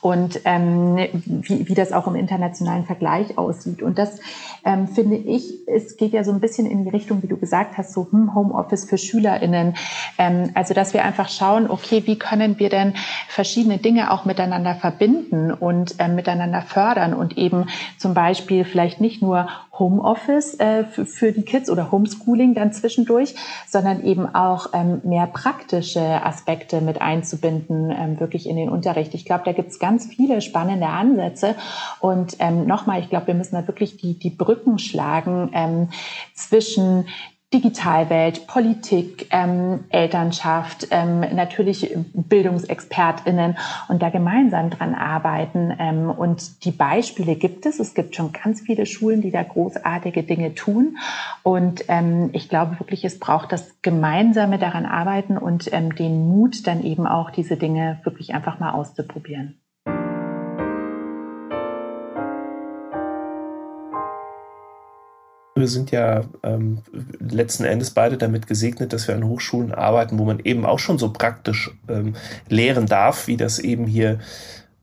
[0.00, 3.82] und ähm, wie, wie das auch im internationalen Vergleich aussieht.
[3.82, 4.20] Und das
[4.64, 7.76] ähm, finde ich, es geht ja so ein bisschen in die Richtung, wie du gesagt
[7.76, 9.74] hast, so hm, Homeoffice für SchülerInnen.
[10.18, 12.94] Ähm, also dass wir einfach schauen, okay, wie können wir denn
[13.28, 17.66] verschiedene Dinge auch miteinander verbinden und ähm, miteinander fördern und eben
[17.98, 23.34] zum Beispiel vielleicht nicht nur Homeoffice äh, für, die Kids oder Homeschooling dann zwischendurch,
[23.68, 29.14] sondern eben auch ähm, mehr praktische Aspekte mit einzubinden, ähm, wirklich in den Unterricht.
[29.14, 31.54] Ich glaube, da gibt es ganz viele spannende Ansätze.
[32.00, 35.88] Und ähm, nochmal, ich glaube, wir müssen da wirklich die, die Brücken schlagen ähm,
[36.34, 37.06] zwischen
[37.54, 45.72] Digitalwelt, Politik, ähm, Elternschaft, ähm, natürlich BildungsexpertInnen und da gemeinsam dran arbeiten.
[45.78, 47.78] Ähm, und die Beispiele gibt es.
[47.78, 50.98] Es gibt schon ganz viele Schulen, die da großartige Dinge tun.
[51.44, 56.66] Und ähm, ich glaube wirklich, es braucht das gemeinsame daran arbeiten und ähm, den Mut,
[56.66, 59.60] dann eben auch diese Dinge wirklich einfach mal auszuprobieren.
[65.54, 66.78] Wir sind ja ähm,
[67.20, 70.98] letzten Endes beide damit gesegnet, dass wir an Hochschulen arbeiten, wo man eben auch schon
[70.98, 72.16] so praktisch ähm,
[72.48, 74.18] lehren darf, wie das eben hier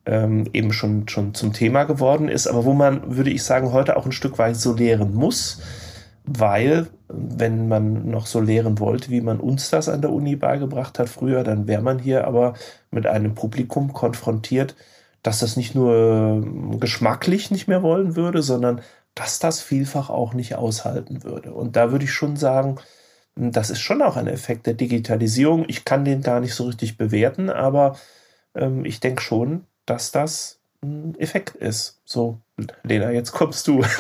[0.06, 3.98] ähm, eben schon, schon zum Thema geworden ist, aber wo man, würde ich sagen, heute
[3.98, 5.62] auch ein Stück weit so lehren muss,
[6.24, 10.98] weil wenn man noch so lehren wollte, wie man uns das an der Uni beigebracht
[11.00, 12.54] hat früher, dann wäre man hier aber
[12.90, 14.76] mit einem Publikum konfrontiert,
[15.22, 16.44] dass das nicht nur
[16.80, 18.82] geschmacklich nicht mehr wollen würde, sondern
[19.16, 21.54] dass das vielfach auch nicht aushalten würde.
[21.54, 22.80] Und da würde ich schon sagen,
[23.36, 25.66] das ist schon auch ein Effekt der Digitalisierung.
[25.68, 27.98] Ich kann den gar nicht so richtig bewerten, aber
[28.56, 32.02] ähm, ich denke schon, dass das ein Effekt ist.
[32.06, 32.42] So,
[32.84, 33.84] Lena, jetzt kommst du.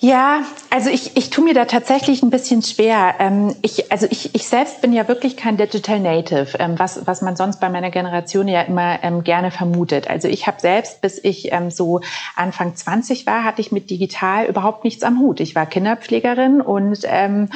[0.00, 3.16] Ja, also ich, ich tue mir da tatsächlich ein bisschen schwer.
[3.18, 7.20] Ähm, ich, also ich, ich selbst bin ja wirklich kein Digital Native, ähm, was, was
[7.20, 10.08] man sonst bei meiner Generation ja immer ähm, gerne vermutet.
[10.08, 12.00] Also ich habe selbst, bis ich ähm, so
[12.36, 15.40] Anfang 20 war, hatte ich mit digital überhaupt nichts am Hut.
[15.40, 17.48] Ich war Kinderpflegerin und ähm,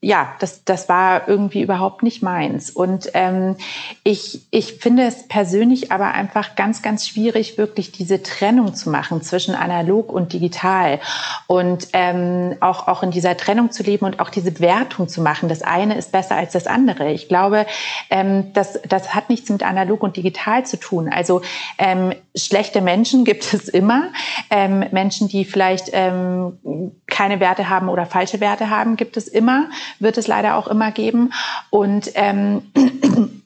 [0.00, 2.70] ja, das, das war irgendwie überhaupt nicht meins.
[2.70, 3.56] Und ähm,
[4.04, 9.20] ich, ich finde es persönlich aber einfach ganz, ganz schwierig, wirklich diese Trennung zu machen
[9.20, 10.98] zwischen analog und digital.
[11.46, 11.57] Und
[11.92, 15.48] ähm, auch, auch in dieser Trennung zu leben und auch diese Wertung zu machen.
[15.48, 17.10] Das eine ist besser als das andere.
[17.12, 17.66] Ich glaube,
[18.10, 21.08] ähm, das, das hat nichts mit analog und digital zu tun.
[21.08, 21.42] Also
[21.78, 24.08] ähm, schlechte Menschen gibt es immer.
[24.50, 26.58] Ähm, Menschen, die vielleicht ähm,
[27.06, 30.90] keine Werte haben oder falsche Werte haben, gibt es immer, wird es leider auch immer
[30.92, 31.32] geben.
[31.70, 33.37] Und ähm,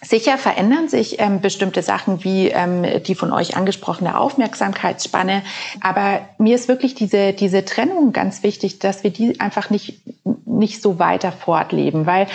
[0.00, 5.42] Sicher verändern sich ähm, bestimmte Sachen wie ähm, die von euch angesprochene Aufmerksamkeitsspanne,
[5.80, 10.00] aber mir ist wirklich diese, diese Trennung ganz wichtig, dass wir die einfach nicht,
[10.46, 12.28] nicht so weiter fortleben, weil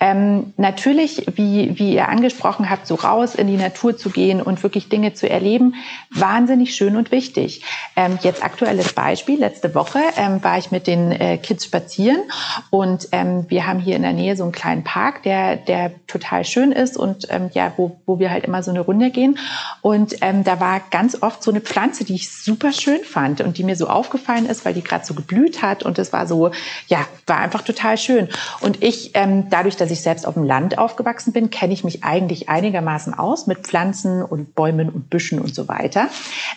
[0.00, 4.62] ähm, natürlich, wie, wie ihr angesprochen habt, so raus in die Natur zu gehen und
[4.62, 5.74] wirklich Dinge zu erleben,
[6.10, 7.62] wahnsinnig schön und wichtig.
[7.96, 12.22] Ähm, jetzt aktuelles Beispiel, letzte Woche ähm, war ich mit den äh, Kids spazieren
[12.70, 16.44] und ähm, wir haben hier in der Nähe so einen kleinen Park, der, der total
[16.44, 19.38] schön ist und und ähm, ja, wo, wo wir halt immer so eine Runde gehen.
[19.82, 23.58] Und ähm, da war ganz oft so eine Pflanze, die ich super schön fand und
[23.58, 26.50] die mir so aufgefallen ist, weil die gerade so geblüht hat und es war so,
[26.88, 28.28] ja, war einfach total schön.
[28.60, 32.04] Und ich, ähm, dadurch, dass ich selbst auf dem Land aufgewachsen bin, kenne ich mich
[32.04, 36.08] eigentlich einigermaßen aus mit Pflanzen und Bäumen und Büschen und so weiter.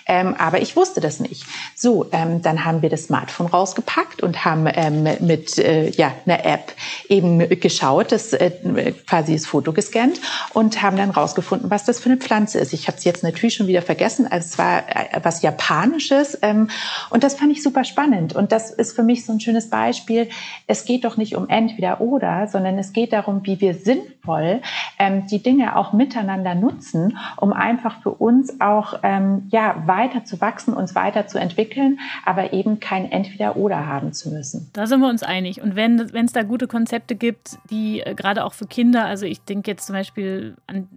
[0.06, 1.46] Ähm, aber ich wusste das nicht.
[1.76, 6.46] So, ähm, dann haben wir das Smartphone rausgepackt und haben ähm, mit äh, ja, einer
[6.46, 6.74] App
[7.10, 10.20] eben geschaut, das äh, quasi das Foto gescannt
[10.54, 12.74] und haben dann rausgefunden, was das für eine Pflanze ist.
[12.74, 14.28] Ich habe es jetzt natürlich schon wieder vergessen.
[14.28, 16.70] Also es war äh, was Japanisches ähm,
[17.10, 18.36] und das fand ich super spannend.
[18.36, 20.30] Und das ist für mich so ein schönes Beispiel.
[20.68, 24.62] Es geht doch nicht um entweder oder, sondern es geht darum, wie wir sinnvoll
[25.00, 30.42] ähm, die Dinge auch miteinander nutzen, um einfach für uns auch ähm, ja weiter zu
[30.42, 34.70] wachsen, uns weiter zu entwickeln, aber eben kein entweder oder haben zu müssen.
[34.74, 35.62] Da sind wir uns einig.
[35.62, 39.42] Und wenn es da gute Konzepte gibt, die äh, gerade auch für Kinder, also ich
[39.42, 40.33] denke jetzt zum Beispiel
[40.68, 40.88] an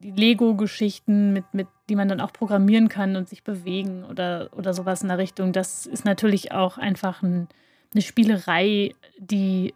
[0.00, 4.72] die Lego-Geschichten, mit, mit, die man dann auch programmieren kann und sich bewegen oder, oder
[4.72, 5.52] sowas in der Richtung.
[5.52, 7.48] Das ist natürlich auch einfach ein,
[7.92, 9.74] eine Spielerei, die,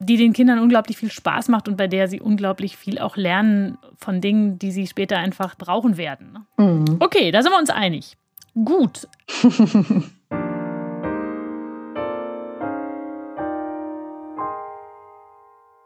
[0.00, 3.78] die den Kindern unglaublich viel Spaß macht und bei der sie unglaublich viel auch lernen
[3.96, 6.32] von Dingen, die sie später einfach brauchen werden.
[6.32, 6.64] Ne?
[6.64, 6.96] Mhm.
[6.98, 8.16] Okay, da sind wir uns einig.
[8.54, 9.08] Gut.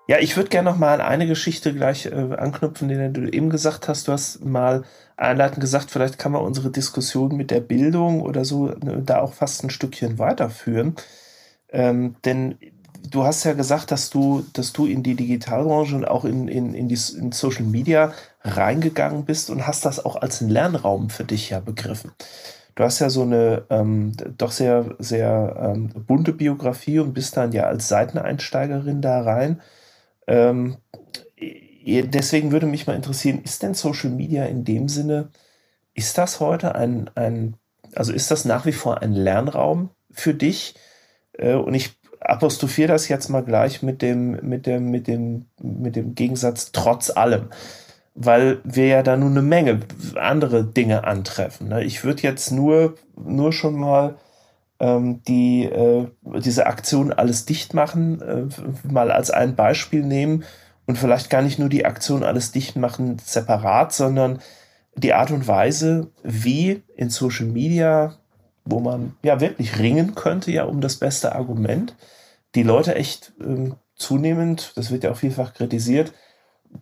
[0.08, 3.50] Ja, ich würde gerne noch mal an eine Geschichte gleich äh, anknüpfen, die du eben
[3.50, 4.06] gesagt hast.
[4.06, 4.84] Du hast mal
[5.16, 9.32] einleitend gesagt, vielleicht kann man unsere Diskussion mit der Bildung oder so ne, da auch
[9.34, 10.94] fast ein Stückchen weiterführen.
[11.70, 12.56] Ähm, denn
[13.10, 16.74] du hast ja gesagt, dass du, dass du in die Digitalbranche und auch in, in,
[16.74, 18.12] in, die, in Social Media
[18.44, 22.12] reingegangen bist und hast das auch als einen Lernraum für dich ja begriffen.
[22.76, 27.52] Du hast ja so eine ähm, doch sehr, sehr ähm, bunte Biografie und bist dann
[27.52, 29.60] ja als Seiteneinsteigerin da rein.
[30.26, 30.76] Ähm,
[31.86, 35.30] deswegen würde mich mal interessieren, ist denn Social Media in dem Sinne,
[35.94, 37.54] ist das heute ein, ein
[37.94, 40.74] also ist das nach wie vor ein Lernraum für dich?
[41.32, 45.96] Äh, und ich apostrophiere das jetzt mal gleich mit dem, mit dem, mit dem, mit
[45.96, 47.48] dem Gegensatz trotz allem.
[48.14, 49.80] Weil wir ja da nun eine Menge
[50.14, 51.68] andere Dinge antreffen.
[51.68, 51.84] Ne?
[51.84, 54.16] Ich würde jetzt nur, nur schon mal
[54.80, 56.08] ähm, die äh,
[56.40, 58.46] diese Aktion alles dicht machen, äh,
[58.90, 60.44] mal als ein Beispiel nehmen
[60.86, 64.40] und vielleicht gar nicht nur die Aktion alles dicht machen separat, sondern
[64.94, 68.14] die Art und Weise, wie in Social Media,
[68.64, 71.94] wo man ja wirklich ringen könnte, ja um das beste Argument,
[72.54, 76.12] die Leute echt ähm, zunehmend, das wird ja auch vielfach kritisiert,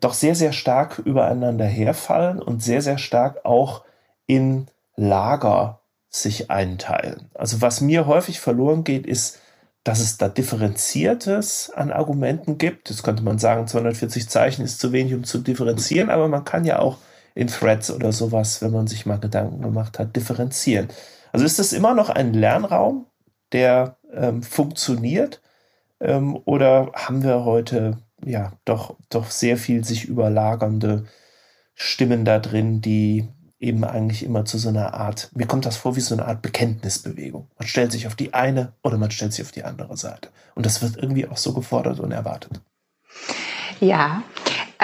[0.01, 3.85] doch sehr, sehr stark übereinander herfallen und sehr, sehr stark auch
[4.27, 5.81] in Lager
[6.15, 7.29] sich einteilen.
[7.35, 9.41] Also was mir häufig verloren geht, ist,
[9.83, 12.89] dass es da Differenziertes an Argumenten gibt.
[12.89, 16.65] Jetzt könnte man sagen, 240 Zeichen ist zu wenig, um zu differenzieren, aber man kann
[16.65, 16.99] ja auch
[17.35, 20.89] in Threads oder sowas, wenn man sich mal Gedanken gemacht hat, differenzieren.
[21.33, 23.07] Also ist das immer noch ein Lernraum,
[23.53, 25.43] der ähm, funktioniert?
[26.01, 31.07] Ähm, oder haben wir heute ja doch, doch sehr viel sich überlagernde
[31.75, 33.29] Stimmen da drin, die
[33.65, 36.43] eben eigentlich immer zu so einer Art, mir kommt das vor wie so eine Art
[36.43, 37.49] Bekenntnisbewegung.
[37.59, 40.29] Man stellt sich auf die eine oder man stellt sich auf die andere Seite.
[40.55, 42.61] Und das wird irgendwie auch so gefordert und erwartet.
[43.81, 44.23] Ja,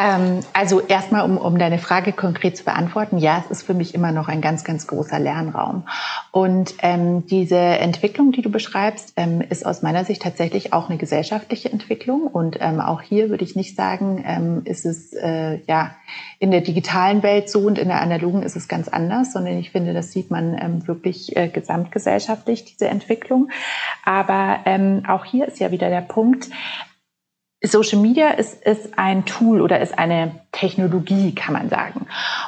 [0.01, 3.95] ähm, also erstmal, um, um deine Frage konkret zu beantworten, ja, es ist für mich
[3.95, 5.87] immer noch ein ganz, ganz großer Lernraum.
[6.33, 10.99] Und ähm, diese Entwicklung, die du beschreibst, ähm, ist aus meiner Sicht tatsächlich auch eine
[10.99, 12.23] gesellschaftliche Entwicklung.
[12.27, 15.95] Und ähm, auch hier würde ich nicht sagen, ähm, ist es äh, ja
[16.39, 19.71] in der digitalen Welt so und in der analogen ist es ganz anders, sondern ich
[19.71, 23.51] finde, das sieht man ähm, wirklich äh, gesamtgesellschaftlich, diese Entwicklung.
[24.05, 26.49] Aber ähm, auch hier ist ja wieder der Punkt,
[27.63, 32.07] Social Media ist, ist ein Tool oder ist eine Technologie, kann man sagen.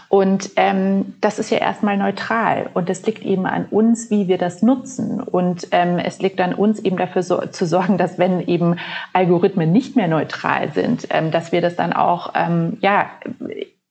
[0.09, 4.39] Und ähm, das ist ja erstmal neutral und es liegt eben an uns, wie wir
[4.39, 5.21] das nutzen.
[5.21, 8.77] Und ähm, es liegt an uns eben dafür so, zu sorgen, dass wenn eben
[9.13, 13.11] Algorithmen nicht mehr neutral sind, ähm, dass wir das dann auch ähm, ja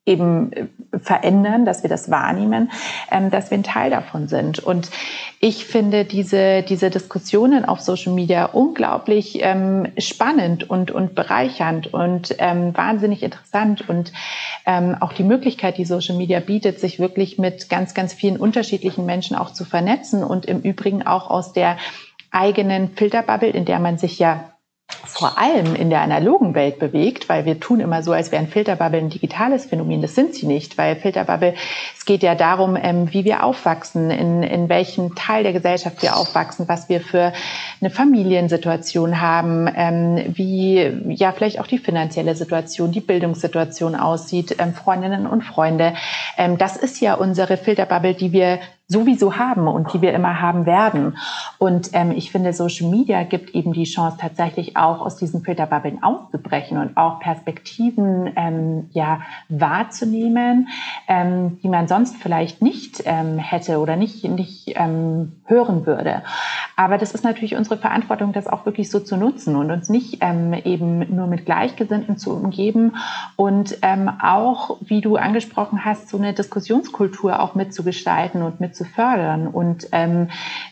[0.06, 0.68] eben äh,
[1.00, 2.72] verändern, dass wir das wahrnehmen,
[3.12, 4.60] ähm, dass wir ein Teil davon sind.
[4.60, 4.90] Und
[5.40, 12.36] ich finde diese, diese Diskussionen auf Social Media unglaublich ähm, spannend und, und bereichernd und
[12.40, 13.88] ähm, wahnsinnig interessant.
[13.88, 14.12] Und
[15.00, 19.36] auch die Möglichkeit, die Social Media bietet, sich wirklich mit ganz, ganz vielen unterschiedlichen Menschen
[19.36, 21.78] auch zu vernetzen und im Übrigen auch aus der
[22.30, 24.51] eigenen Filterbubble, in der man sich ja
[25.06, 29.00] vor allem in der analogen Welt bewegt, weil wir tun immer so, als wären Filterbubble
[29.00, 30.02] ein digitales Phänomen.
[30.02, 31.54] Das sind sie nicht, weil Filterbubble,
[31.98, 36.16] es geht ja darum, ähm, wie wir aufwachsen, in, in welchem Teil der Gesellschaft wir
[36.16, 37.34] aufwachsen, was wir für
[37.80, 44.74] eine Familiensituation haben, ähm, wie ja vielleicht auch die finanzielle Situation, die Bildungssituation aussieht, ähm,
[44.74, 45.94] Freundinnen und Freunde.
[46.58, 48.60] das ist ja unsere Filterbubble, die wir
[48.92, 51.18] sowieso haben und die wir immer haben werden.
[51.58, 56.04] Und ähm, ich finde, Social Media gibt eben die Chance, tatsächlich auch aus diesen Filterbubbeln
[56.04, 60.68] auszubrechen und auch Perspektiven ähm, ja, wahrzunehmen,
[61.08, 66.24] ähm, die man sonst vielleicht nicht ähm, hätte oder nicht, nicht ähm, hören würde.
[66.76, 70.18] Aber das ist natürlich unsere Verantwortung, das auch wirklich so zu nutzen und uns nicht
[70.22, 72.96] ähm, eben nur mit Gleichgesinnten zu umgeben
[73.36, 78.89] und ähm, auch, wie du angesprochen hast, so eine Diskussionskultur auch mitzugestalten und mit zu
[78.89, 80.30] fördern und ähm,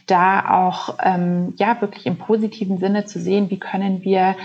[0.07, 4.35] da auch ähm, ja wirklich im positiven Sinne zu sehen, wie können wir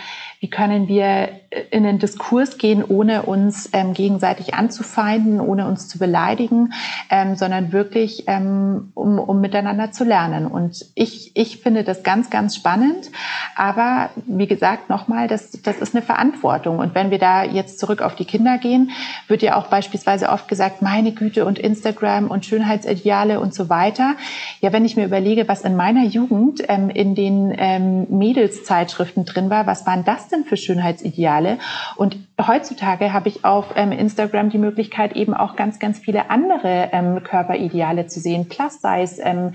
[0.45, 1.31] wie können wir
[1.71, 6.73] in den Diskurs gehen, ohne uns ähm, gegenseitig anzufeinden, ohne uns zu beleidigen,
[7.11, 10.47] ähm, sondern wirklich ähm, um, um miteinander zu lernen.
[10.47, 13.11] Und ich, ich finde das ganz, ganz spannend.
[13.57, 16.79] Aber wie gesagt, nochmal, das, das ist eine Verantwortung.
[16.79, 18.91] Und wenn wir da jetzt zurück auf die Kinder gehen,
[19.29, 24.17] wird ja auch beispielsweise oft gesagt, meine Güte und Instagram und Schönheitsideale und so weiter.
[24.61, 29.51] Ja, wenn ich mir überlege, was in meiner Jugend ähm, in den ähm, Mädelszeitschriften drin
[29.51, 30.34] war, was waren das denn?
[30.35, 31.59] Denn für Schönheitsideale?
[31.97, 36.91] Und heutzutage habe ich auf ähm, Instagram die Möglichkeit, eben auch ganz, ganz viele andere
[36.93, 39.53] ähm, Körperideale zu sehen, Plus-Size ähm,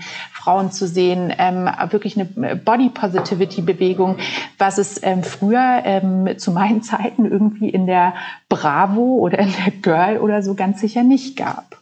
[0.70, 4.16] zu sehen, ähm, wirklich eine Body Positivity Bewegung,
[4.58, 8.14] was es ähm, früher zu meinen Zeiten irgendwie in der
[8.48, 11.76] Bravo oder in der Girl oder so ganz sicher nicht gab.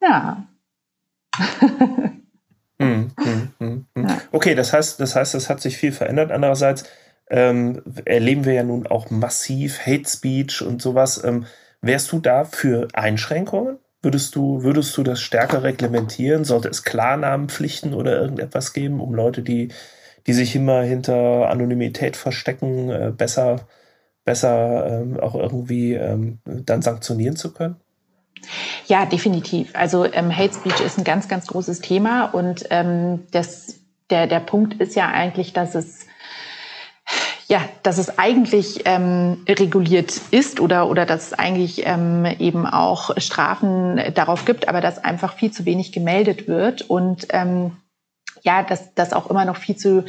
[0.00, 0.42] Ja.
[4.32, 6.32] Okay, das heißt, das heißt, es hat sich viel verändert.
[6.32, 6.84] Andererseits
[7.30, 11.22] ähm, erleben wir ja nun auch massiv Hate Speech und sowas.
[11.22, 11.46] Ähm,
[11.82, 13.78] wärst du da für Einschränkungen?
[14.02, 16.44] Würdest du, würdest du das stärker reglementieren?
[16.44, 19.68] Sollte es Klarnamenpflichten oder irgendetwas geben, um Leute, die,
[20.26, 23.68] die sich immer hinter Anonymität verstecken, äh, besser,
[24.24, 27.76] besser ähm, auch irgendwie ähm, dann sanktionieren zu können?
[28.86, 29.70] Ja, definitiv.
[29.74, 33.81] Also ähm, Hate Speech ist ein ganz, ganz großes Thema und ähm, das,
[34.12, 36.06] der, der Punkt ist ja eigentlich, dass es
[37.48, 43.10] ja, dass es eigentlich ähm, reguliert ist oder, oder dass es eigentlich ähm, eben auch
[43.18, 47.72] Strafen darauf gibt, aber dass einfach viel zu wenig gemeldet wird und ähm,
[48.42, 50.04] ja, dass das auch immer noch viel zu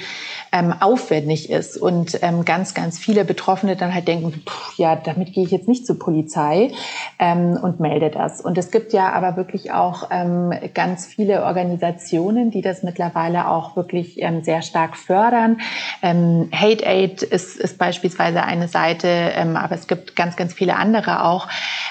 [0.52, 5.34] ähm, aufwendig ist und ähm, ganz, ganz viele Betroffene dann halt denken, pff, ja, damit
[5.34, 6.72] gehe ich jetzt nicht zur Polizei,
[7.20, 8.42] ähm, und melde das.
[8.42, 13.76] Und es gibt ja aber wirklich auch ähm, ganz viele Organisationen, die das mittlerweile auch
[13.76, 15.62] wirklich ähm, sehr stark fördern.
[16.02, 20.76] Ähm, Hate Aid ist, ist beispielsweise eine Seite, ähm, aber es gibt ganz, ganz viele
[20.76, 21.48] andere auch,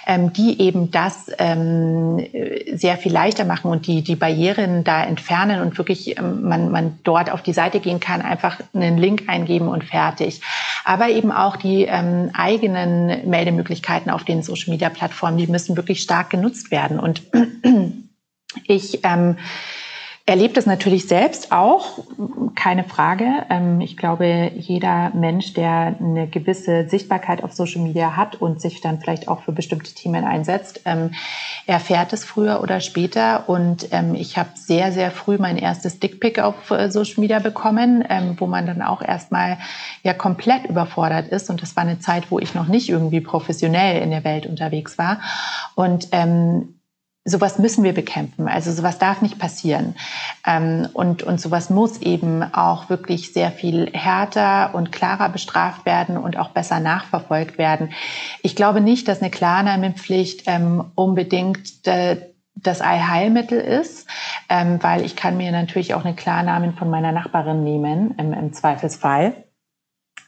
[0.07, 2.27] ähm, die eben das ähm,
[2.75, 6.99] sehr viel leichter machen und die, die Barrieren da entfernen und wirklich ähm, man, man
[7.05, 10.41] dort auf die Seite gehen kann, einfach einen Link eingeben und fertig.
[10.85, 16.01] Aber eben auch die ähm, eigenen Meldemöglichkeiten auf den Social Media Plattformen, die müssen wirklich
[16.03, 16.99] stark genutzt werden.
[16.99, 17.23] Und
[18.67, 19.37] ich ähm,
[20.25, 21.99] erlebt es natürlich selbst auch,
[22.55, 23.45] keine Frage.
[23.51, 28.81] Ähm, ich glaube, jeder Mensch, der eine gewisse Sichtbarkeit auf Social Media hat und sich
[28.81, 31.11] dann vielleicht auch für bestimmte Themen einsetzt, ähm,
[31.67, 33.49] erfährt es früher oder später.
[33.49, 38.05] Und ähm, ich habe sehr, sehr früh mein erstes Dickpick auf äh, Social Media bekommen,
[38.39, 39.59] wo man dann auch erstmal
[40.03, 41.51] ja komplett überfordert ist.
[41.51, 44.99] Und das war eine Zeit, wo ich noch nicht irgendwie professionell in der Welt unterwegs
[44.99, 45.21] war.
[45.75, 46.09] Und
[47.25, 48.49] sowas müssen wir bekämpfen.
[48.49, 49.95] Also sowas darf nicht passieren.
[50.47, 56.17] Ähm, und, und sowas muss eben auch wirklich sehr viel härter und klarer bestraft werden
[56.17, 57.93] und auch besser nachverfolgt werden.
[58.43, 64.07] Ich glaube nicht, dass eine Klarnahmepflicht ähm, unbedingt äh, das Allheilmittel ist,
[64.49, 68.53] ähm, weil ich kann mir natürlich auch eine Klarnamen von meiner Nachbarin nehmen, im, im
[68.53, 69.35] Zweifelsfall.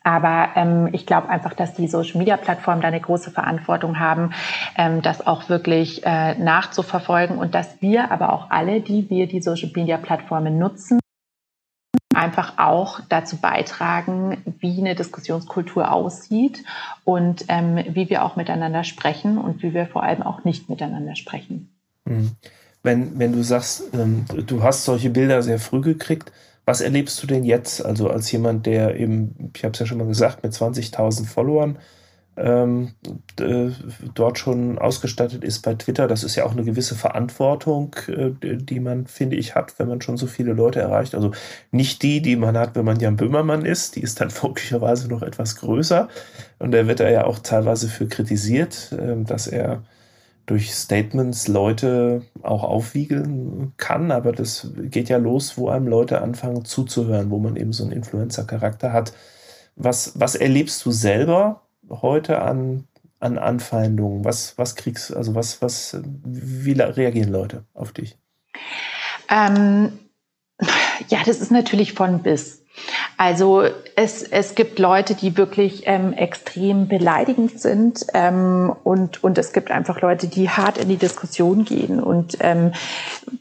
[0.05, 4.33] Aber ähm, ich glaube einfach, dass die Social-Media-Plattformen da eine große Verantwortung haben,
[4.77, 9.43] ähm, das auch wirklich äh, nachzuverfolgen und dass wir aber auch alle, die wir die
[9.43, 11.01] Social-Media-Plattformen nutzen,
[12.15, 16.63] einfach auch dazu beitragen, wie eine Diskussionskultur aussieht
[17.05, 21.17] und ähm, wie wir auch miteinander sprechen und wie wir vor allem auch nicht miteinander
[21.17, 21.75] sprechen.
[22.05, 22.33] Mhm.
[22.83, 26.31] Wenn, wenn du sagst, ähm, du hast solche Bilder sehr früh gekriegt,
[26.65, 29.99] was erlebst du denn jetzt, also als jemand, der eben, ich habe es ja schon
[29.99, 31.79] mal gesagt, mit 20.000 Followern
[32.37, 32.95] ähm,
[33.39, 33.71] äh,
[34.15, 36.09] dort schon ausgestattet ist bei Twitter?
[36.09, 40.01] Das ist ja auch eine gewisse Verantwortung, äh, die man, finde ich, hat, wenn man
[40.01, 41.15] schon so viele Leute erreicht.
[41.15, 41.33] Also
[41.71, 45.23] nicht die, die man hat, wenn man Jan Böhmermann ist, die ist dann möglicherweise noch
[45.23, 46.09] etwas größer.
[46.59, 49.83] Und da wird er ja auch teilweise für kritisiert, äh, dass er
[50.47, 56.65] durch Statements Leute auch aufwiegeln kann, aber das geht ja los, wo einem Leute anfangen
[56.65, 59.13] zuzuhören, wo man eben so einen Influencer-Charakter hat.
[59.77, 62.85] Was, was erlebst du selber heute an,
[63.21, 64.25] an Anfeindungen?
[64.25, 68.19] Was, was kriegst also was, was, wie reagieren Leute auf dich?
[69.31, 69.93] Ähm,
[71.09, 72.64] ja, das ist natürlich von bis.
[73.17, 73.62] Also
[73.97, 79.71] es, es gibt Leute, die wirklich ähm, extrem beleidigend sind ähm, und, und es gibt
[79.71, 82.03] einfach Leute, die hart in die Diskussion gehen.
[82.03, 82.73] Und ähm,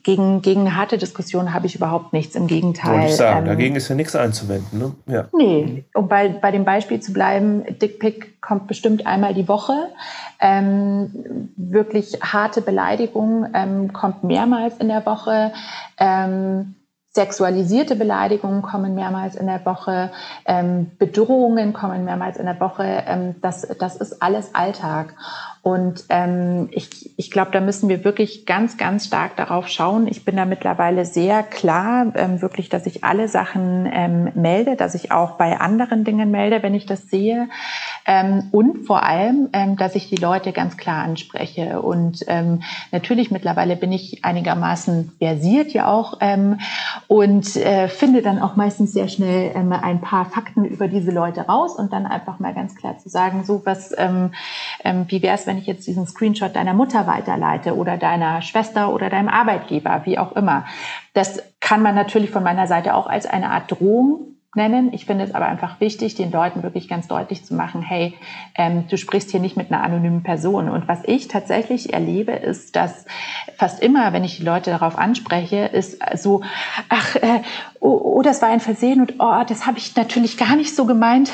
[0.03, 2.35] gegen, gegen harte Diskussion habe ich überhaupt nichts.
[2.35, 2.93] Im Gegenteil.
[2.93, 4.79] Wollte ich sagen, ähm, dagegen ist ja nichts einzuwenden.
[4.79, 4.91] Ne?
[5.07, 5.25] Ja.
[5.33, 9.89] Nee, um bei, bei dem Beispiel zu bleiben, Dickpick kommt bestimmt einmal die Woche.
[10.39, 15.53] Ähm, wirklich harte Beleidigung ähm, kommt mehrmals in der Woche.
[15.97, 16.75] Ähm,
[17.15, 20.11] Sexualisierte Beleidigungen kommen mehrmals in der Woche,
[20.45, 23.03] ähm, Bedrohungen kommen mehrmals in der Woche.
[23.05, 25.13] Ähm, das, das ist alles Alltag.
[25.63, 30.07] Und ähm, ich, ich glaube, da müssen wir wirklich ganz, ganz stark darauf schauen.
[30.07, 34.93] Ich bin da mittlerweile sehr klar, ähm, wirklich, dass ich alle Sachen ähm, melde, dass
[34.93, 37.47] ich auch bei anderen Dingen melde, wenn ich das sehe.
[38.05, 41.81] Ähm, und vor allem, ähm, dass ich die Leute ganz klar anspreche.
[41.81, 42.61] Und ähm,
[42.91, 46.59] natürlich mittlerweile bin ich einigermaßen versiert ja auch ähm,
[47.07, 51.41] und äh, finde dann auch meistens sehr schnell ähm, ein paar Fakten über diese Leute
[51.41, 54.33] raus und dann einfach mal ganz klar zu sagen, so was, ähm,
[54.83, 58.93] ähm, wie wäre es, wenn ich jetzt diesen Screenshot deiner Mutter weiterleite oder deiner Schwester
[58.93, 60.65] oder deinem Arbeitgeber, wie auch immer.
[61.13, 64.93] Das kann man natürlich von meiner Seite auch als eine Art Drohung nennen.
[64.93, 68.13] Ich finde es aber einfach wichtig, den Leuten wirklich ganz deutlich zu machen, hey,
[68.55, 70.69] ähm, du sprichst hier nicht mit einer anonymen Person.
[70.69, 73.05] Und was ich tatsächlich erlebe, ist, dass
[73.57, 76.43] fast immer, wenn ich die Leute darauf anspreche, ist so,
[76.89, 77.41] ach, äh,
[77.79, 80.85] oh, oh, das war ein Versehen und oh, das habe ich natürlich gar nicht so
[80.85, 81.31] gemeint,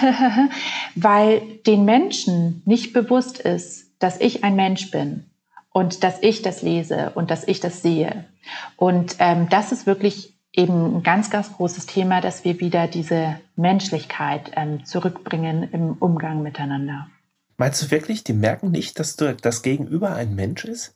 [0.96, 5.30] weil den Menschen nicht bewusst ist, dass ich ein Mensch bin
[5.72, 8.26] und dass ich das lese und dass ich das sehe.
[8.76, 13.40] Und ähm, das ist wirklich eben ein ganz, ganz großes Thema, dass wir wieder diese
[13.56, 17.08] Menschlichkeit ähm, zurückbringen im Umgang miteinander.
[17.58, 20.96] Meinst du wirklich, die merken nicht, dass du das Gegenüber ein Mensch ist?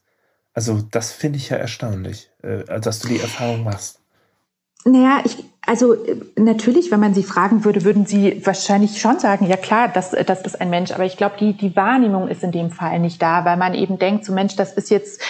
[0.54, 4.00] Also das finde ich ja erstaunlich, äh, dass du die Erfahrung machst.
[4.84, 5.96] Naja, ich, Also
[6.36, 10.42] natürlich, wenn man Sie fragen würde, würden Sie wahrscheinlich schon sagen, ja klar, das, das
[10.42, 10.92] ist ein Mensch.
[10.92, 13.98] Aber ich glaube, die, die Wahrnehmung ist in dem Fall nicht da, weil man eben
[13.98, 15.22] denkt, so Mensch, das ist jetzt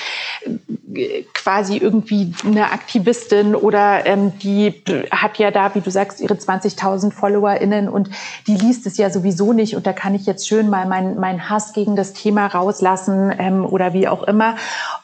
[0.94, 6.34] äh, quasi irgendwie eine Aktivistin oder ähm, die hat ja da, wie du sagst, ihre
[6.34, 8.10] 20.000 FollowerInnen und
[8.46, 11.48] die liest es ja sowieso nicht und da kann ich jetzt schön mal meinen mein
[11.48, 14.56] Hass gegen das Thema rauslassen ähm, oder wie auch immer.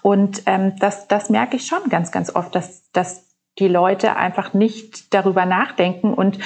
[0.03, 3.30] Und ähm, das, das merke ich schon ganz, ganz oft, dass, dass
[3.61, 6.39] die Leute einfach nicht darüber nachdenken und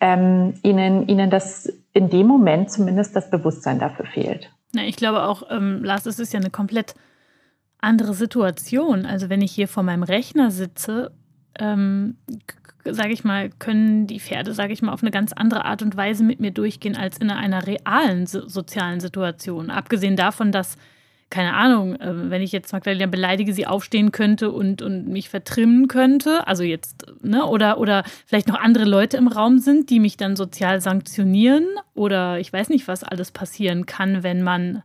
[0.00, 4.50] ähm, ihnen, ihnen das in dem Moment zumindest das Bewusstsein dafür fehlt.
[4.72, 6.94] Na, ich glaube auch, ähm, Lars, es ist ja eine komplett
[7.80, 9.06] andere Situation.
[9.06, 11.12] Also wenn ich hier vor meinem Rechner sitze,
[11.58, 12.16] ähm,
[12.84, 15.96] sage ich mal, können die Pferde, sage ich mal, auf eine ganz andere Art und
[15.96, 19.70] Weise mit mir durchgehen als in einer realen so sozialen Situation.
[19.70, 20.76] Abgesehen davon, dass
[21.30, 25.88] keine Ahnung, äh, wenn ich jetzt Magdalena beleidige, sie aufstehen könnte und, und mich vertrimmen
[25.88, 30.16] könnte, also jetzt, ne, oder, oder vielleicht noch andere Leute im Raum sind, die mich
[30.16, 34.82] dann sozial sanktionieren oder ich weiß nicht, was alles passieren kann, wenn man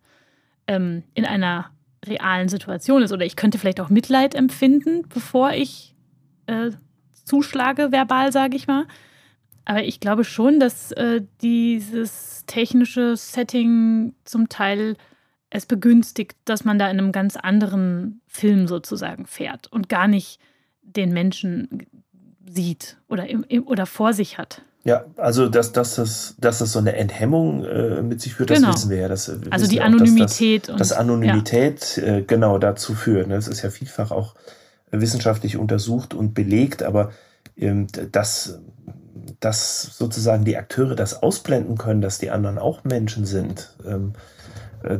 [0.67, 1.69] ähm, in einer
[2.05, 3.13] realen Situation ist.
[3.13, 5.95] Oder ich könnte vielleicht auch Mitleid empfinden, bevor ich
[6.47, 6.71] äh,
[7.23, 8.85] zuschlage, verbal, sage ich mal.
[9.65, 14.97] Aber ich glaube schon, dass äh, dieses technische Setting zum Teil
[15.53, 20.39] es begünstigt, dass man da in einem ganz anderen Film sozusagen fährt und gar nicht
[20.81, 21.85] den Menschen
[22.45, 24.63] sieht oder, im, oder vor sich hat.
[24.83, 28.67] Ja, also dass, dass, das, dass das so eine Enthemmung äh, mit sich führt, genau.
[28.67, 29.07] das wissen wir ja.
[29.07, 30.63] Das, also die Anonymität.
[30.63, 32.17] Auch, dass, das, dass Anonymität ja.
[32.17, 33.27] äh, genau dazu führt.
[33.27, 33.35] Ne?
[33.35, 34.35] Das ist ja vielfach auch
[34.91, 37.11] wissenschaftlich untersucht und belegt, aber
[37.55, 38.59] ähm, dass,
[39.39, 43.75] dass sozusagen die Akteure das ausblenden können, dass die anderen auch Menschen sind.
[43.87, 44.32] Ähm, äh,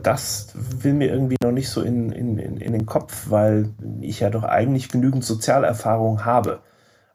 [0.01, 3.69] das will mir irgendwie noch nicht so in, in, in den Kopf, weil
[4.01, 6.59] ich ja doch eigentlich genügend Sozialerfahrung habe.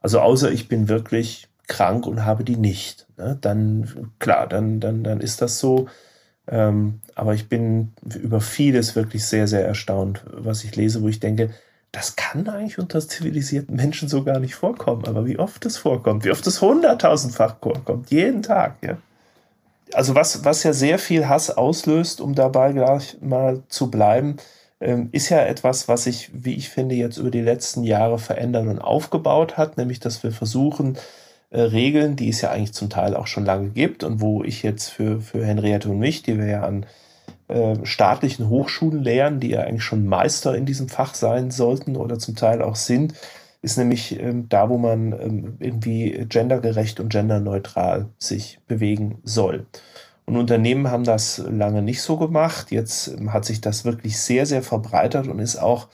[0.01, 3.07] Also außer ich bin wirklich krank und habe die nicht.
[3.17, 3.39] Ne?
[3.41, 5.89] Dann, klar, dann, dann, dann ist das so.
[6.47, 11.21] Ähm, aber ich bin über vieles wirklich sehr, sehr erstaunt, was ich lese, wo ich
[11.21, 11.51] denke,
[11.91, 15.07] das kann eigentlich unter zivilisierten Menschen so gar nicht vorkommen.
[15.07, 18.99] Aber wie oft es vorkommt, wie oft es hunderttausendfach vorkommt, jeden Tag, ja
[19.95, 24.37] also was, was ja sehr viel Hass auslöst, um dabei gleich mal zu bleiben,
[24.81, 28.67] ähm, ist ja etwas, was sich, wie ich finde, jetzt über die letzten Jahre verändert
[28.67, 30.97] und aufgebaut hat, nämlich dass wir versuchen,
[31.51, 34.63] äh, Regeln, die es ja eigentlich zum Teil auch schon lange gibt und wo ich
[34.63, 36.87] jetzt für, für Henriette und mich, die wir ja an
[37.49, 42.19] äh, staatlichen Hochschulen lehren, die ja eigentlich schon Meister in diesem Fach sein sollten oder
[42.19, 43.15] zum Teil auch sind,
[43.63, 49.67] ist nämlich ähm, da, wo man ähm, irgendwie gendergerecht und genderneutral sich bewegen soll.
[50.27, 52.71] Und Unternehmen haben das lange nicht so gemacht.
[52.71, 55.89] Jetzt ähm, hat sich das wirklich sehr, sehr verbreitert und ist auch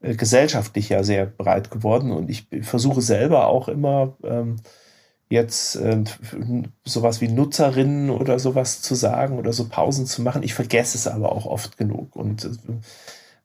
[0.00, 2.10] äh, gesellschaftlich ja sehr breit geworden.
[2.10, 4.56] Und ich versuche selber auch immer ähm,
[5.28, 6.04] jetzt äh,
[6.84, 10.42] sowas wie Nutzerinnen oder sowas zu sagen oder so Pausen zu machen.
[10.42, 12.16] Ich vergesse es aber auch oft genug.
[12.16, 12.48] Und äh,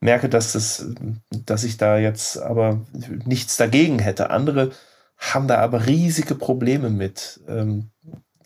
[0.02, 0.88] merke, dass, das,
[1.30, 2.82] dass ich da jetzt aber
[3.26, 4.32] nichts dagegen hätte.
[4.32, 4.72] Andere
[5.18, 7.92] haben da aber riesige Probleme mit, ähm,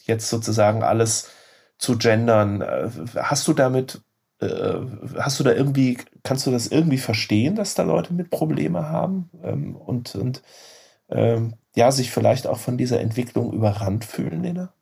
[0.04, 1.32] jetzt sozusagen alles
[1.78, 2.62] zu gendern.
[2.62, 4.02] Äh, hast du damit,
[4.42, 4.76] äh,
[5.18, 9.30] hast du da irgendwie, kannst du das irgendwie verstehen, dass da Leute mit Probleme haben
[9.42, 10.44] ähm, und, und
[11.10, 14.74] ähm, ja, sich vielleicht auch von dieser Entwicklung überrannt fühlen, Lena?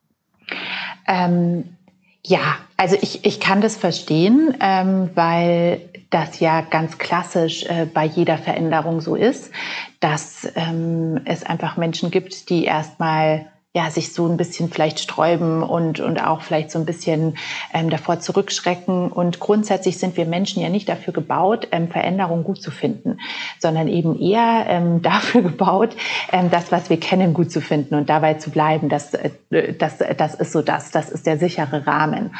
[1.08, 1.78] Ähm,
[2.26, 5.82] ja, also ich, ich kann das verstehen, ähm, weil
[6.14, 9.52] das ja ganz klassisch äh, bei jeder Veränderung so ist,
[10.00, 15.64] dass ähm, es einfach Menschen gibt, die erstmal ja, sich so ein bisschen vielleicht sträuben
[15.64, 17.38] und, und auch vielleicht so ein bisschen
[17.74, 19.12] ähm, davor zurückschrecken.
[19.12, 23.18] Und grundsätzlich sind wir Menschen ja nicht dafür gebaut, ähm, Veränderungen gut zu finden,
[23.58, 25.96] sondern eben eher ähm, dafür gebaut,
[26.32, 28.90] ähm, das, was wir kennen, gut zu finden und dabei zu bleiben.
[28.90, 29.32] Das, äh,
[29.74, 32.36] das, das ist so das, das ist der sichere Rahmen.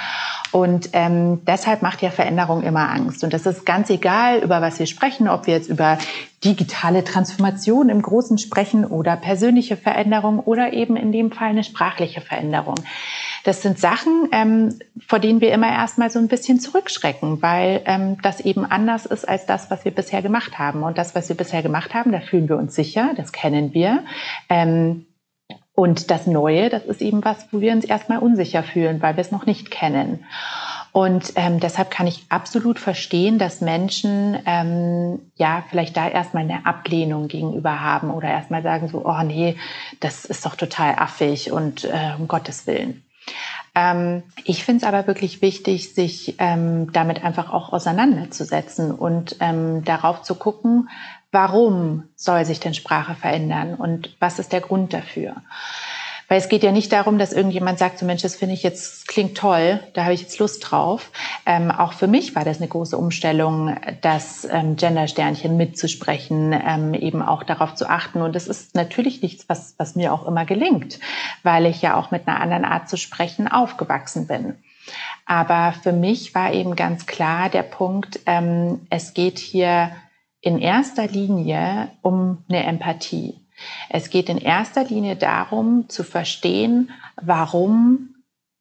[0.54, 3.24] Und ähm, deshalb macht ja Veränderung immer Angst.
[3.24, 5.98] Und das ist ganz egal, über was wir sprechen, ob wir jetzt über
[6.44, 12.22] digitale Transformation im Großen sprechen oder persönliche Veränderung oder eben in dem Fall eine sprachliche
[12.22, 12.76] Veränderung.
[13.44, 14.78] Das sind Sachen, ähm,
[15.08, 19.28] vor denen wir immer erstmal so ein bisschen zurückschrecken, weil ähm, das eben anders ist
[19.28, 20.84] als das, was wir bisher gemacht haben.
[20.84, 24.04] Und das, was wir bisher gemacht haben, da fühlen wir uns sicher, das kennen wir.
[24.50, 25.08] Ähm,
[25.76, 29.22] und das Neue, das ist eben was, wo wir uns erstmal unsicher fühlen, weil wir
[29.22, 30.24] es noch nicht kennen.
[30.92, 36.68] Und ähm, deshalb kann ich absolut verstehen, dass Menschen ähm, ja vielleicht da erstmal eine
[36.68, 39.58] Ablehnung gegenüber haben oder erstmal sagen so, oh nee,
[40.00, 43.04] das ist doch total affig und äh, um Gottes Willen.
[43.74, 49.84] Ähm, ich finde es aber wirklich wichtig, sich ähm, damit einfach auch auseinanderzusetzen und ähm,
[49.84, 50.90] darauf zu gucken,
[51.34, 55.36] warum soll sich denn Sprache verändern und was ist der Grund dafür?
[56.30, 59.08] Weil es geht ja nicht darum, dass irgendjemand sagt, so Mensch, das finde ich jetzt,
[59.08, 61.12] klingt toll, da habe ich jetzt Lust drauf.
[61.46, 67.22] Ähm, auch für mich war das eine große Umstellung, das ähm, Gender-Sternchen mitzusprechen, ähm, eben
[67.22, 68.22] auch darauf zu achten.
[68.22, 71.00] Und das ist natürlich nichts, was, was mir auch immer gelingt,
[71.44, 74.56] weil ich ja auch mit einer anderen Art zu sprechen aufgewachsen bin.
[75.26, 79.92] Aber für mich war eben ganz klar der Punkt, ähm, es geht hier
[80.44, 83.40] in erster Linie um eine Empathie.
[83.90, 86.92] Es geht in erster Linie darum zu verstehen,
[87.22, 88.10] warum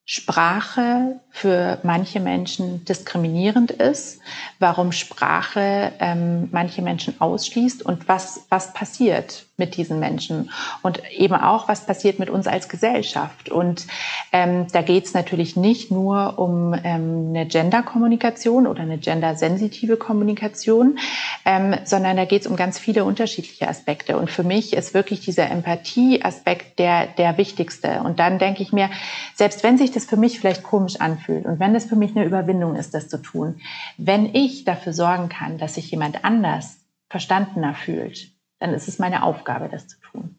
[0.04, 4.20] Sprache für manche Menschen diskriminierend ist,
[4.60, 10.50] warum Sprache ähm, manche Menschen ausschließt und was, was passiert mit diesen Menschen
[10.82, 13.50] und eben auch, was passiert mit uns als Gesellschaft.
[13.50, 13.86] Und
[14.32, 20.98] ähm, da geht es natürlich nicht nur um ähm, eine Gender-Kommunikation oder eine gendersensitive Kommunikation,
[21.44, 24.16] ähm, sondern da geht es um ganz viele unterschiedliche Aspekte.
[24.16, 28.00] Und für mich ist wirklich dieser Empathie-Aspekt der, der wichtigste.
[28.04, 28.88] Und dann denke ich mir,
[29.34, 32.24] selbst wenn sich das für mich vielleicht komisch anfühlt und wenn es für mich eine
[32.24, 33.60] Überwindung ist, das zu tun,
[33.98, 36.78] wenn ich dafür sorgen kann, dass sich jemand anders
[37.10, 38.31] verstandener fühlt,
[38.62, 40.36] dann ist es meine Aufgabe, das zu tun.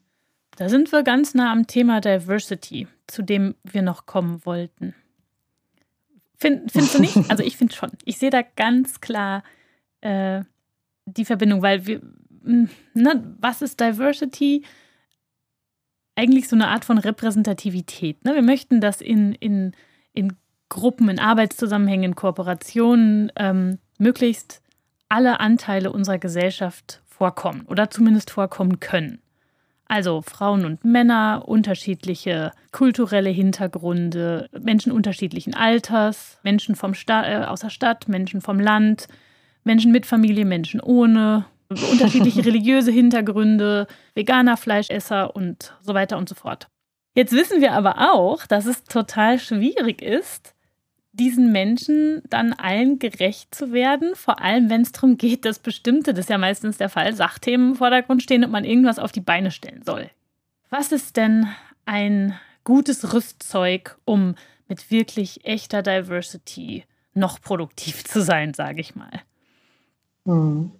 [0.55, 4.95] Da sind wir ganz nah am Thema Diversity, zu dem wir noch kommen wollten.
[6.37, 7.17] Find, findest du nicht?
[7.29, 7.91] Also ich finde schon.
[8.05, 9.43] Ich sehe da ganz klar
[9.99, 10.41] äh,
[11.05, 12.01] die Verbindung, weil wir,
[12.43, 14.63] ne, was ist Diversity?
[16.15, 18.23] Eigentlich so eine Art von Repräsentativität.
[18.23, 18.35] Ne?
[18.35, 19.73] Wir möchten, dass in, in,
[20.13, 20.37] in
[20.69, 24.61] Gruppen, in Arbeitszusammenhängen, in Kooperationen ähm, möglichst
[25.09, 29.21] alle Anteile unserer Gesellschaft vorkommen oder zumindest vorkommen können.
[29.87, 37.61] Also Frauen und Männer, unterschiedliche kulturelle Hintergründe, Menschen unterschiedlichen Alters, Menschen vom Sta äh, aus
[37.61, 39.07] der Stadt, Menschen vom Land,
[39.63, 46.35] Menschen mit Familie, Menschen ohne, unterschiedliche religiöse Hintergründe, veganer Fleischesser und so weiter und so
[46.35, 46.67] fort.
[47.15, 50.52] Jetzt wissen wir aber auch, dass es total schwierig ist,
[51.13, 56.13] diesen Menschen dann allen gerecht zu werden, vor allem wenn es darum geht, dass bestimmte,
[56.13, 59.21] das ist ja meistens der Fall, Sachthemen im Vordergrund stehen und man irgendwas auf die
[59.21, 60.09] Beine stellen soll.
[60.69, 61.47] Was ist denn
[61.85, 64.35] ein gutes Rüstzeug, um
[64.67, 66.83] mit wirklich echter Diversity
[67.13, 69.21] noch produktiv zu sein, sage ich mal?
[70.25, 70.71] Hm.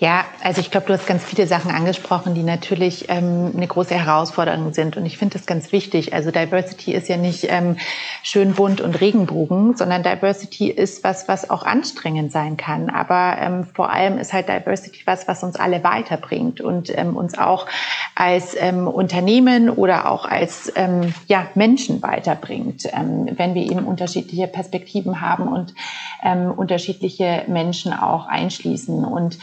[0.00, 3.94] Ja, also ich glaube, du hast ganz viele Sachen angesprochen, die natürlich ähm, eine große
[3.94, 4.96] Herausforderung sind.
[4.96, 6.14] Und ich finde das ganz wichtig.
[6.14, 7.76] Also Diversity ist ja nicht ähm,
[8.22, 12.88] schön bunt und Regenbogen, sondern Diversity ist was, was auch anstrengend sein kann.
[12.88, 17.36] Aber ähm, vor allem ist halt Diversity was, was uns alle weiterbringt und ähm, uns
[17.36, 17.66] auch
[18.14, 24.46] als ähm, Unternehmen oder auch als ähm, ja, Menschen weiterbringt, ähm, wenn wir eben unterschiedliche
[24.46, 25.74] Perspektiven haben und
[26.22, 29.04] ähm, unterschiedliche Menschen auch einschließen.
[29.04, 29.36] Und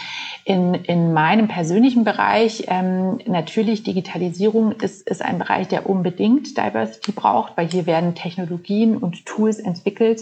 [0.47, 7.11] in, in meinem persönlichen Bereich, ähm, natürlich Digitalisierung ist, ist ein Bereich, der unbedingt Diversity
[7.11, 10.21] braucht, weil hier werden Technologien und Tools entwickelt,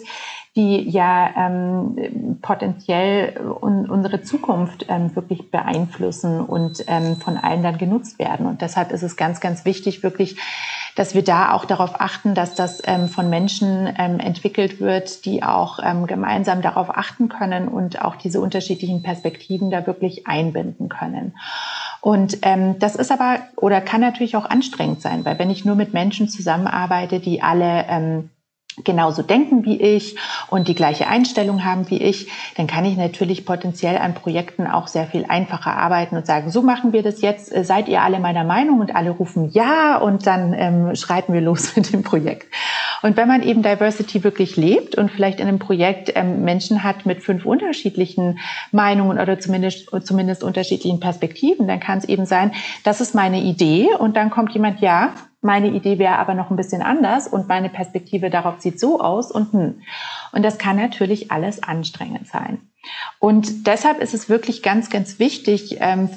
[0.55, 7.77] die ja ähm, potenziell un unsere Zukunft ähm, wirklich beeinflussen und ähm, von allen dann
[7.77, 8.45] genutzt werden.
[8.45, 10.37] Und deshalb ist es ganz, ganz wichtig, wirklich
[10.95, 15.43] dass wir da auch darauf achten, dass das ähm, von Menschen ähm, entwickelt wird, die
[15.43, 21.35] auch ähm, gemeinsam darauf achten können und auch diese unterschiedlichen Perspektiven da wirklich einbinden können.
[21.99, 25.75] Und ähm, das ist aber oder kann natürlich auch anstrengend sein, weil wenn ich nur
[25.75, 28.29] mit Menschen zusammenarbeite, die alle ähm,
[28.83, 30.17] genauso denken wie ich
[30.49, 34.87] und die gleiche Einstellung haben wie ich, dann kann ich natürlich potenziell an Projekten auch
[34.87, 38.19] sehr viel einfacher arbeiten und sagen, so machen wir das jetzt, äh, seid ihr alle
[38.19, 42.47] meiner Meinung und alle rufen ja und dann ähm, schreiten wir los mit dem Projekt.
[43.01, 47.05] Und wenn man eben Diversity wirklich lebt und vielleicht in einem Projekt ähm, Menschen hat
[47.05, 48.39] mit fünf unterschiedlichen
[48.71, 52.51] Meinungen oder zumindest, zumindest unterschiedlichen Perspektiven, dann kann es eben sein,
[52.83, 55.13] das ist meine Idee und dann kommt jemand, ja,
[55.45, 59.31] meine Idee wäre aber noch ein bisschen anders und meine Perspektive darauf sieht so aus
[59.31, 59.81] und hm.
[60.31, 62.59] Und das kann natürlich alles anstrengend sein.
[63.19, 66.09] Und deshalb ist es wirklich ganz, ganz wichtig, ähm,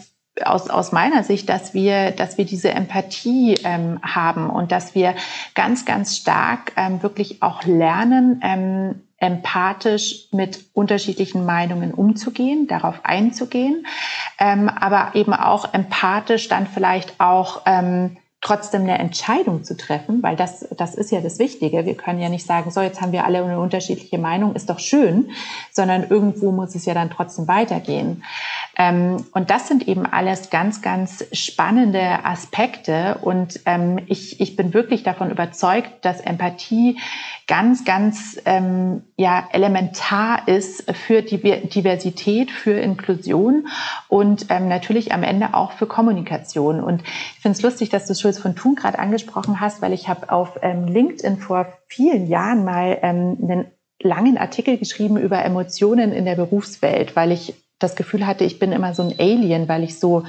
[0.45, 5.15] aus, aus meiner Sicht, dass wir, dass wir diese Empathie ähm, haben und dass wir
[5.55, 13.87] ganz, ganz stark ähm, wirklich auch lernen, ähm, empathisch mit unterschiedlichen Meinungen umzugehen, darauf einzugehen,
[14.39, 20.37] ähm, aber eben auch empathisch dann vielleicht auch ähm, trotzdem eine Entscheidung zu treffen, weil
[20.37, 21.85] das, das ist ja das Wichtige.
[21.85, 24.79] Wir können ja nicht sagen, so, jetzt haben wir alle eine unterschiedliche Meinung, ist doch
[24.79, 25.31] schön,
[25.73, 28.23] sondern irgendwo muss es ja dann trotzdem weitergehen.
[28.81, 33.19] Ähm, und das sind eben alles ganz, ganz spannende Aspekte.
[33.23, 36.97] Und ähm, ich, ich bin wirklich davon überzeugt, dass Empathie
[37.49, 43.67] ganz, ganz ähm, ja, elementar ist für Diversität, für Inklusion
[44.07, 46.81] und ähm, natürlich am Ende auch für Kommunikation.
[46.81, 50.09] Und ich finde es lustig, dass du Schulz von Thun gerade angesprochen hast, weil ich
[50.09, 53.67] habe auf ähm, LinkedIn vor vielen Jahren mal ähm, einen
[54.01, 58.73] langen Artikel geschrieben über Emotionen in der Berufswelt, weil ich das Gefühl hatte, ich bin
[58.73, 60.25] immer so ein Alien, weil ich so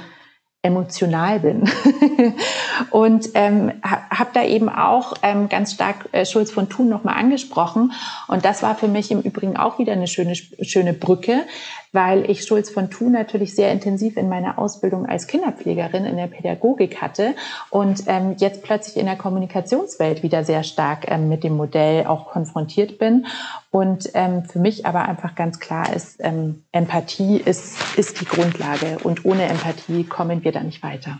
[0.62, 1.64] emotional bin.
[2.90, 7.92] und ähm, habe da eben auch ähm, ganz stark äh, Schulz von Thun nochmal angesprochen.
[8.28, 11.46] Und das war für mich im Übrigen auch wieder eine schöne, schöne Brücke,
[11.92, 16.28] weil ich Schulz von Thun natürlich sehr intensiv in meiner Ausbildung als Kinderpflegerin in der
[16.28, 17.34] Pädagogik hatte
[17.70, 22.30] und ähm, jetzt plötzlich in der Kommunikationswelt wieder sehr stark ähm, mit dem Modell auch
[22.30, 23.26] konfrontiert bin.
[23.70, 28.98] Und ähm, für mich aber einfach ganz klar ist, ähm, Empathie ist, ist die Grundlage
[29.02, 31.18] und ohne Empathie kommen wir da nicht weiter.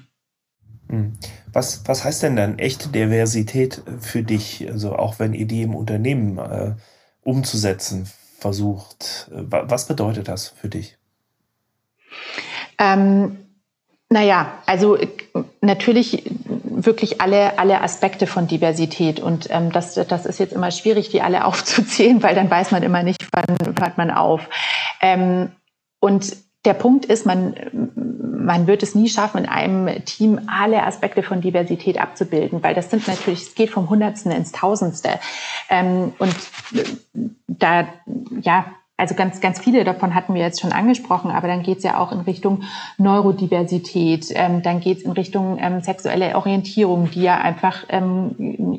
[0.89, 1.13] Hm.
[1.53, 5.75] Was, was heißt denn dann echte Diversität für dich, also auch wenn ihr die im
[5.75, 6.75] Unternehmen äh,
[7.23, 8.09] umzusetzen
[8.41, 9.31] versucht.
[9.31, 10.97] Was bedeutet das für dich?
[12.79, 13.39] Ähm,
[14.09, 14.99] naja, also
[15.61, 16.25] natürlich
[16.65, 19.21] wirklich alle, alle Aspekte von Diversität.
[19.21, 22.83] Und ähm, das, das ist jetzt immer schwierig, die alle aufzuzählen, weil dann weiß man
[22.83, 24.49] immer nicht, wann hört man auf.
[25.01, 25.53] Ähm,
[26.01, 31.23] und der Punkt ist, man, man wird es nie schaffen, in einem Team alle Aspekte
[31.23, 35.19] von Diversität abzubilden, weil das sind natürlich, es geht vom Hundertsten ins Tausendste.
[35.71, 36.37] Ähm, und
[37.47, 37.89] da,
[38.41, 38.67] ja,
[39.01, 41.99] also ganz, ganz viele davon hatten wir jetzt schon angesprochen, aber dann geht es ja
[41.99, 42.65] auch in Richtung
[42.99, 48.35] Neurodiversität, ähm, dann geht es in Richtung ähm, sexuelle Orientierung, die ja einfach ähm,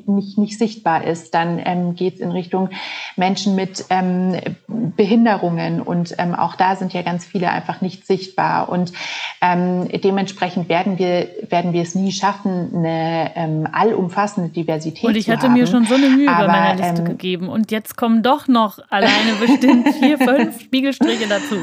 [0.05, 1.33] nicht, nicht sichtbar ist.
[1.33, 2.69] Dann ähm, geht es in Richtung
[3.15, 4.35] Menschen mit ähm,
[4.67, 8.69] Behinderungen und ähm, auch da sind ja ganz viele einfach nicht sichtbar.
[8.69, 8.93] Und
[9.41, 15.13] ähm, dementsprechend werden wir, werden wir es nie schaffen, eine ähm, allumfassende Diversität zu haben.
[15.13, 17.49] Und ich hatte mir schon so eine Mühe aber, bei meiner Liste ähm, gegeben.
[17.49, 21.55] Und jetzt kommen doch noch alleine bestimmt vier vier, fünf Spiegelstriche dazu.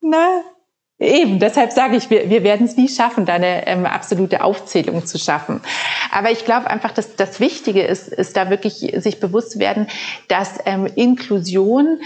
[0.00, 0.42] Na,
[1.02, 5.06] Eben, deshalb sage ich, wir, wir werden es nie schaffen, da eine ähm, absolute Aufzählung
[5.06, 5.62] zu schaffen.
[6.12, 9.86] Aber ich glaube einfach, dass das Wichtige ist, ist da wirklich sich bewusst werden,
[10.28, 12.00] dass ähm, Inklusion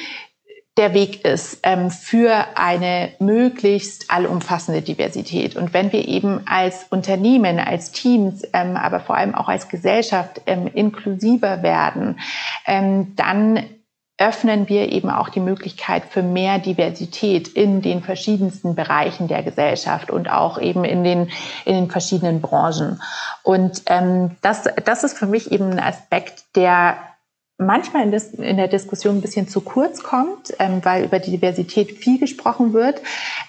[0.77, 5.57] der Weg ist ähm, für eine möglichst allumfassende Diversität.
[5.57, 10.41] Und wenn wir eben als Unternehmen, als Teams, ähm, aber vor allem auch als Gesellschaft
[10.47, 12.21] ähm, inklusiver werden,
[12.67, 13.65] ähm, dann
[14.17, 20.11] öffnen wir eben auch die Möglichkeit für mehr Diversität in den verschiedensten Bereichen der Gesellschaft
[20.11, 21.31] und auch eben in den,
[21.65, 23.03] in den verschiedenen Branchen.
[23.43, 26.97] Und ähm, das, das ist für mich eben ein Aspekt, der
[27.59, 31.33] manchmal in, des, in der Diskussion ein bisschen zu kurz kommt, ähm, weil über die
[31.33, 33.01] Diversität viel gesprochen wird.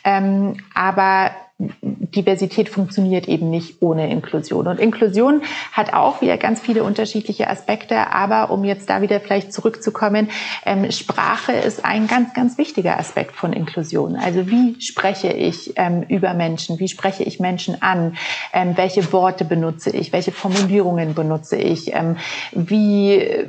[0.04, 4.68] Ähm, aber Diversität funktioniert eben nicht ohne Inklusion.
[4.68, 5.42] Und Inklusion
[5.72, 8.12] hat auch wieder ganz viele unterschiedliche Aspekte.
[8.12, 10.30] Aber um jetzt da wieder vielleicht zurückzukommen,
[10.66, 14.18] ähm, Sprache ist ein ganz, ganz wichtiger Aspekt von Inklusion.
[14.18, 16.78] Also wie spreche ich ähm, über Menschen?
[16.80, 18.18] Wie spreche ich Menschen an?
[18.52, 20.12] Ähm, welche Worte benutze ich?
[20.12, 21.94] Welche Formulierungen benutze ich?
[21.94, 22.18] Ähm,
[22.52, 23.48] wie äh,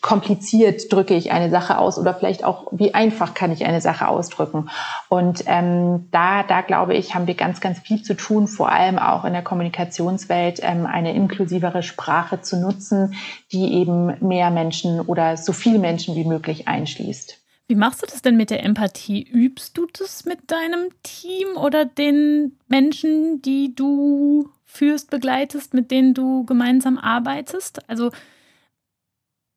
[0.00, 1.98] kompliziert drücke ich eine Sache aus?
[1.98, 4.70] Oder vielleicht auch, wie einfach kann ich eine Sache ausdrücken?
[5.08, 8.98] Und ähm, da, da glaube ich, haben wir ganz, ganz viel zu tun, vor allem
[8.98, 13.14] auch in der Kommunikationswelt, ähm, eine inklusivere Sprache zu nutzen,
[13.50, 17.40] die eben mehr Menschen oder so viele Menschen wie möglich einschließt.
[17.68, 19.22] Wie machst du das denn mit der Empathie?
[19.22, 26.14] Übst du das mit deinem Team oder den Menschen, die du führst, begleitest, mit denen
[26.14, 27.88] du gemeinsam arbeitest?
[27.88, 28.12] Also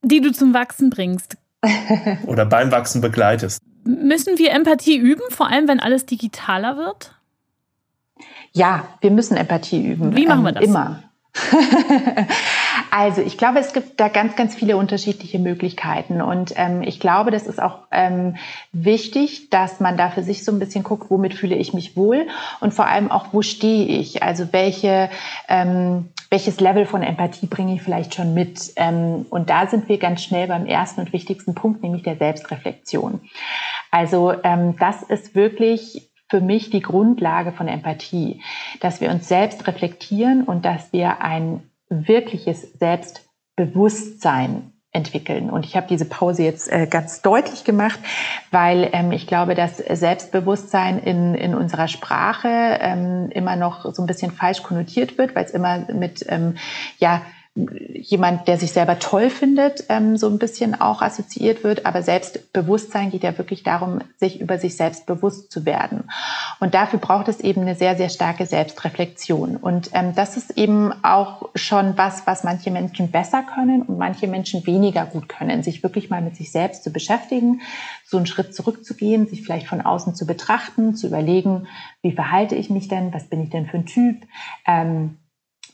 [0.01, 1.37] die du zum Wachsen bringst.
[2.25, 3.61] Oder beim Wachsen begleitest.
[3.83, 7.18] Müssen wir Empathie üben, vor allem wenn alles digitaler wird?
[8.53, 10.15] Ja, wir müssen Empathie üben.
[10.15, 10.63] Wie machen wir ähm, das?
[10.63, 11.03] Immer.
[12.91, 16.21] also ich glaube, es gibt da ganz, ganz viele unterschiedliche Möglichkeiten.
[16.21, 18.35] Und ähm, ich glaube, das ist auch ähm,
[18.71, 22.27] wichtig, dass man da für sich so ein bisschen guckt, womit fühle ich mich wohl
[22.59, 24.23] und vor allem auch, wo stehe ich?
[24.23, 25.09] Also welche,
[25.47, 28.73] ähm, welches Level von Empathie bringe ich vielleicht schon mit?
[28.75, 33.21] Ähm, und da sind wir ganz schnell beim ersten und wichtigsten Punkt, nämlich der Selbstreflexion.
[33.91, 38.41] Also ähm, das ist wirklich für mich die Grundlage von Empathie,
[38.79, 45.51] dass wir uns selbst reflektieren und dass wir ein wirkliches Selbstbewusstsein entwickeln.
[45.51, 47.99] Und ich habe diese Pause jetzt äh, ganz deutlich gemacht,
[48.49, 54.07] weil ähm, ich glaube, dass Selbstbewusstsein in, in unserer Sprache ähm, immer noch so ein
[54.07, 56.55] bisschen falsch konnotiert wird, weil es immer mit ähm,
[56.97, 57.21] ja
[57.93, 61.85] jemand, der sich selber toll findet, ähm, so ein bisschen auch assoziiert wird.
[61.85, 66.05] Aber Selbstbewusstsein geht ja wirklich darum, sich über sich selbst bewusst zu werden.
[66.59, 69.57] Und dafür braucht es eben eine sehr, sehr starke Selbstreflexion.
[69.57, 74.27] Und ähm, das ist eben auch schon was, was manche Menschen besser können und manche
[74.27, 77.61] Menschen weniger gut können, sich wirklich mal mit sich selbst zu beschäftigen,
[78.05, 81.67] so einen Schritt zurückzugehen, sich vielleicht von außen zu betrachten, zu überlegen,
[82.01, 84.25] wie verhalte ich mich denn, was bin ich denn für ein Typ,
[84.65, 85.18] ähm,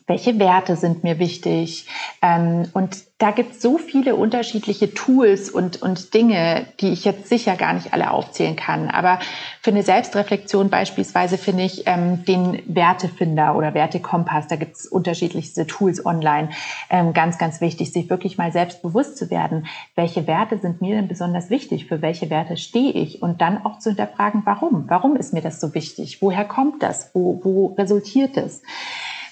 [0.07, 1.87] welche Werte sind mir wichtig.
[2.21, 7.29] Ähm, und da gibt es so viele unterschiedliche Tools und, und Dinge, die ich jetzt
[7.29, 8.89] sicher gar nicht alle aufzählen kann.
[8.89, 9.19] Aber
[9.61, 15.65] für eine Selbstreflexion beispielsweise finde ich ähm, den Wertefinder oder Wertekompass, da gibt es unterschiedlichste
[15.65, 16.49] Tools online,
[16.89, 20.97] ähm, ganz, ganz wichtig, sich wirklich mal selbst bewusst zu werden, welche Werte sind mir
[20.97, 24.85] denn besonders wichtig, für welche Werte stehe ich und dann auch zu hinterfragen, warum?
[24.87, 26.21] Warum ist mir das so wichtig?
[26.21, 27.11] Woher kommt das?
[27.13, 28.61] Wo, wo resultiert es?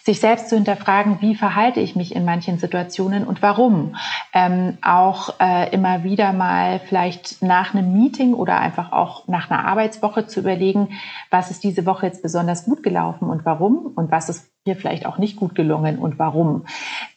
[0.05, 3.95] Sich selbst zu hinterfragen, wie verhalte ich mich in manchen Situationen und warum.
[4.33, 9.65] Ähm, auch äh, immer wieder mal vielleicht nach einem Meeting oder einfach auch nach einer
[9.65, 10.89] Arbeitswoche zu überlegen,
[11.29, 15.05] was ist diese Woche jetzt besonders gut gelaufen und warum und was ist hier vielleicht
[15.05, 16.65] auch nicht gut gelungen und warum.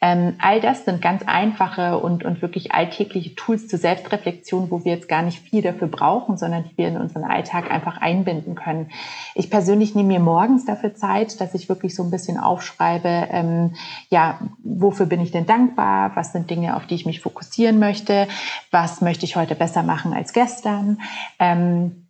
[0.00, 4.94] Ähm, all das sind ganz einfache und, und wirklich alltägliche Tools zur Selbstreflexion, wo wir
[4.94, 8.90] jetzt gar nicht viel dafür brauchen, sondern die wir in unseren Alltag einfach einbinden können.
[9.36, 13.76] Ich persönlich nehme mir morgens dafür Zeit, dass ich wirklich so ein bisschen aufschreibe, ähm,
[14.10, 16.16] ja, wofür bin ich denn dankbar?
[16.16, 18.26] Was sind Dinge, auf die ich mich fokussieren möchte?
[18.72, 20.98] Was möchte ich heute besser machen als gestern?
[21.38, 22.05] Ähm,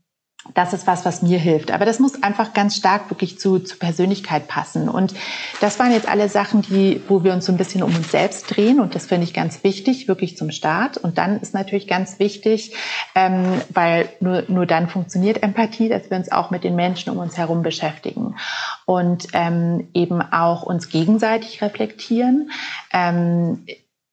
[0.55, 1.71] das ist was, was mir hilft.
[1.71, 4.89] Aber das muss einfach ganz stark wirklich zu, zu Persönlichkeit passen.
[4.89, 5.15] Und
[5.61, 8.55] das waren jetzt alle Sachen, die, wo wir uns so ein bisschen um uns selbst
[8.55, 8.81] drehen.
[8.81, 10.97] Und das finde ich ganz wichtig, wirklich zum Start.
[10.97, 12.75] Und dann ist natürlich ganz wichtig,
[13.15, 17.19] ähm, weil nur, nur dann funktioniert Empathie, dass wir uns auch mit den Menschen um
[17.19, 18.37] uns herum beschäftigen
[18.85, 22.51] und ähm, eben auch uns gegenseitig reflektieren.
[22.93, 23.65] Ähm,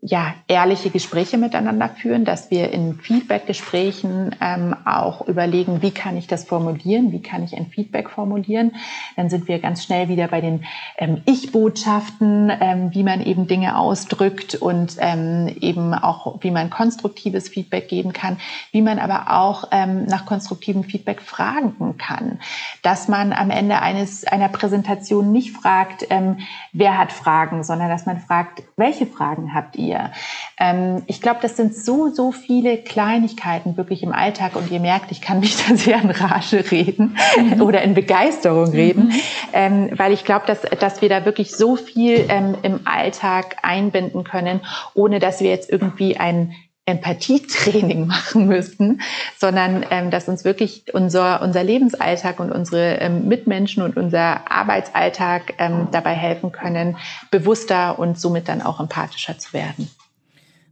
[0.05, 6.27] ja, ehrliche Gespräche miteinander führen, dass wir in Feedback-Gesprächen ähm, auch überlegen, wie kann ich
[6.27, 8.73] das formulieren, wie kann ich ein Feedback formulieren.
[9.15, 10.65] Dann sind wir ganz schnell wieder bei den
[10.97, 17.47] ähm, Ich-Botschaften, ähm, wie man eben Dinge ausdrückt und ähm, eben auch, wie man konstruktives
[17.47, 18.37] Feedback geben kann,
[18.73, 22.39] wie man aber auch ähm, nach konstruktivem Feedback fragen kann.
[22.81, 26.39] Dass man am Ende eines einer Präsentation nicht fragt, ähm,
[26.73, 29.92] wer hat Fragen, sondern dass man fragt, welche Fragen habt ihr?
[29.93, 30.11] Wir.
[30.59, 35.11] Ähm, ich glaube, das sind so, so viele Kleinigkeiten wirklich im Alltag und ihr merkt,
[35.11, 37.61] ich kann mich da sehr in Rage reden mhm.
[37.61, 39.21] oder in Begeisterung reden, mhm.
[39.53, 44.23] ähm, weil ich glaube, dass, dass wir da wirklich so viel ähm, im Alltag einbinden
[44.23, 44.61] können,
[44.93, 46.53] ohne dass wir jetzt irgendwie ein
[46.85, 49.01] Empathietraining machen müssten,
[49.37, 55.53] sondern ähm, dass uns wirklich unser, unser Lebensalltag und unsere ähm, Mitmenschen und unser Arbeitsalltag
[55.59, 56.97] ähm, dabei helfen können,
[57.31, 59.89] bewusster und somit dann auch empathischer zu werden.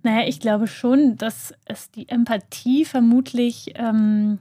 [0.03, 4.39] Naja, ich glaube schon, dass es die Empathie vermutlich, ähm,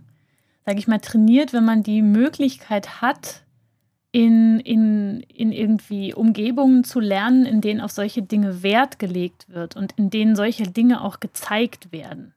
[0.64, 3.42] sage ich mal, trainiert, wenn man die Möglichkeit hat,
[4.12, 9.76] in, in, in irgendwie Umgebungen zu lernen, in denen auf solche Dinge Wert gelegt wird
[9.76, 12.34] und in denen solche Dinge auch gezeigt werden.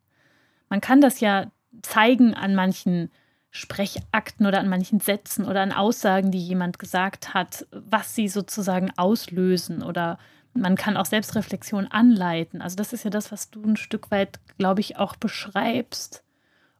[0.69, 1.47] Man kann das ja
[1.81, 3.09] zeigen an manchen
[3.49, 8.91] Sprechakten oder an manchen Sätzen oder an Aussagen, die jemand gesagt hat, was sie sozusagen
[8.95, 10.17] auslösen oder
[10.53, 12.61] man kann auch Selbstreflexion anleiten.
[12.61, 16.23] Also das ist ja das, was du ein Stück weit, glaube ich, auch beschreibst.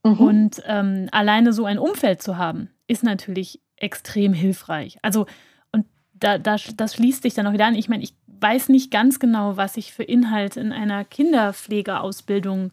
[0.04, 0.20] Mhm.
[0.20, 4.98] Und ähm, alleine so ein Umfeld zu haben, ist natürlich extrem hilfreich.
[5.02, 5.26] Also,
[5.72, 7.76] und da, da, das schließt sich dann auch wieder an.
[7.76, 12.72] Ich meine, ich weiß nicht ganz genau, was sich für Inhalte in einer Kinderpflegeausbildung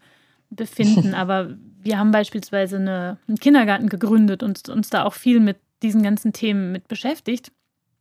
[0.49, 5.57] befinden, aber wir haben beispielsweise eine, einen Kindergarten gegründet und uns da auch viel mit
[5.81, 7.51] diesen ganzen Themen mit beschäftigt.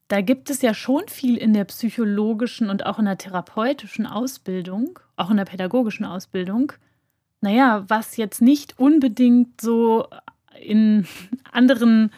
[0.09, 4.99] Da gibt es ja schon viel in der psychologischen und auch in der therapeutischen Ausbildung,
[5.17, 6.73] auch in der pädagogischen Ausbildung.
[7.41, 10.09] Naja, was jetzt nicht unbedingt so
[10.61, 11.07] in
[11.53, 12.11] anderen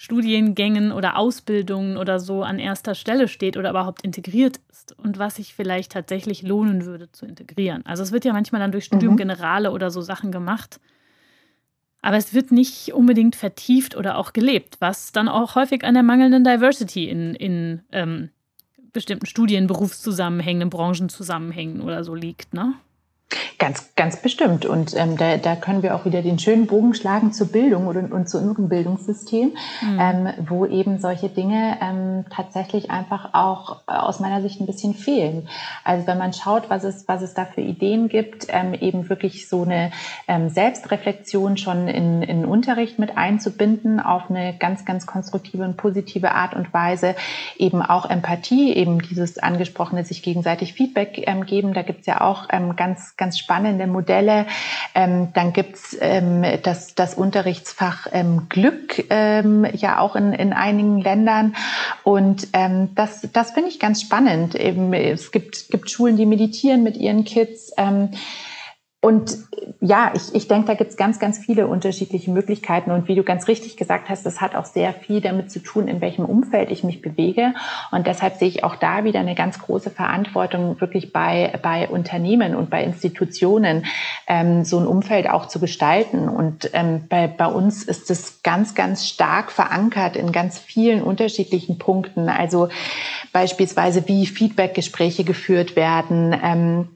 [0.00, 5.34] Studiengängen oder Ausbildungen oder so an erster Stelle steht oder überhaupt integriert ist und was
[5.34, 7.84] sich vielleicht tatsächlich lohnen würde zu integrieren.
[7.84, 9.18] Also es wird ja manchmal dann durch Studium mhm.
[9.18, 10.78] Generale oder so Sachen gemacht,
[12.00, 16.04] aber es wird nicht unbedingt vertieft oder auch gelebt, was dann auch häufig an der
[16.04, 18.30] mangelnden Diversity in, in ähm,
[18.92, 22.74] bestimmten Studien, Berufszusammenhängen, Branchenzusammenhängen oder so liegt, ne?
[23.58, 24.64] Ganz, ganz bestimmt.
[24.64, 28.10] Und ähm, da, da können wir auch wieder den schönen Bogen schlagen zur Bildung und,
[28.10, 29.52] und zu unserem Bildungssystem,
[29.82, 29.98] mhm.
[30.00, 34.94] ähm, wo eben solche Dinge ähm, tatsächlich einfach auch äh, aus meiner Sicht ein bisschen
[34.94, 35.48] fehlen.
[35.84, 39.48] Also wenn man schaut, was es, was es da für Ideen gibt, ähm, eben wirklich
[39.48, 39.90] so eine
[40.26, 46.32] ähm, Selbstreflexion schon in, in Unterricht mit einzubinden auf eine ganz, ganz konstruktive und positive
[46.32, 47.14] Art und Weise,
[47.58, 51.74] eben auch Empathie, eben dieses angesprochene sich gegenseitig Feedback ähm, geben.
[51.74, 54.46] Da gibt's ja auch ähm, ganz ganz spannende Modelle.
[54.94, 61.00] Ähm, dann gibt's ähm, das, das Unterrichtsfach ähm, Glück ähm, ja auch in, in einigen
[61.00, 61.54] Ländern.
[62.04, 64.54] Und ähm, das, das finde ich ganz spannend.
[64.54, 67.72] Eben, es gibt, gibt Schulen, die meditieren mit ihren Kids.
[67.76, 68.10] Ähm,
[69.00, 69.36] und
[69.80, 72.90] ja, ich, ich denke, da gibt es ganz, ganz viele unterschiedliche Möglichkeiten.
[72.90, 75.86] Und wie du ganz richtig gesagt hast, das hat auch sehr viel damit zu tun,
[75.86, 77.54] in welchem Umfeld ich mich bewege.
[77.92, 82.56] Und deshalb sehe ich auch da wieder eine ganz große Verantwortung, wirklich bei, bei Unternehmen
[82.56, 83.86] und bei Institutionen
[84.26, 86.28] ähm, so ein Umfeld auch zu gestalten.
[86.28, 91.78] Und ähm, bei, bei uns ist es ganz, ganz stark verankert in ganz vielen unterschiedlichen
[91.78, 92.28] Punkten.
[92.28, 92.68] Also
[93.32, 96.36] beispielsweise, wie Feedbackgespräche geführt werden.
[96.42, 96.88] Ähm,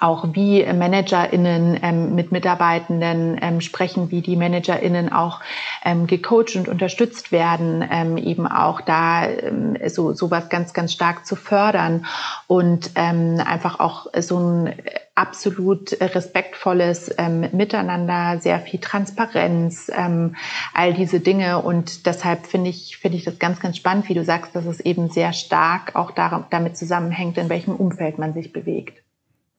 [0.00, 5.40] auch wie ManagerInnen ähm, mit Mitarbeitenden ähm, sprechen, wie die ManagerInnen auch
[5.84, 11.26] ähm, gecoacht und unterstützt werden, ähm, eben auch da ähm, so sowas ganz, ganz stark
[11.26, 12.06] zu fördern
[12.46, 14.74] und ähm, einfach auch so ein
[15.14, 20.36] absolut respektvolles ähm, Miteinander, sehr viel Transparenz, ähm,
[20.74, 21.62] all diese Dinge.
[21.62, 24.80] Und deshalb finde ich, finde ich das ganz, ganz spannend, wie du sagst, dass es
[24.80, 29.05] eben sehr stark auch damit zusammenhängt, in welchem Umfeld man sich bewegt.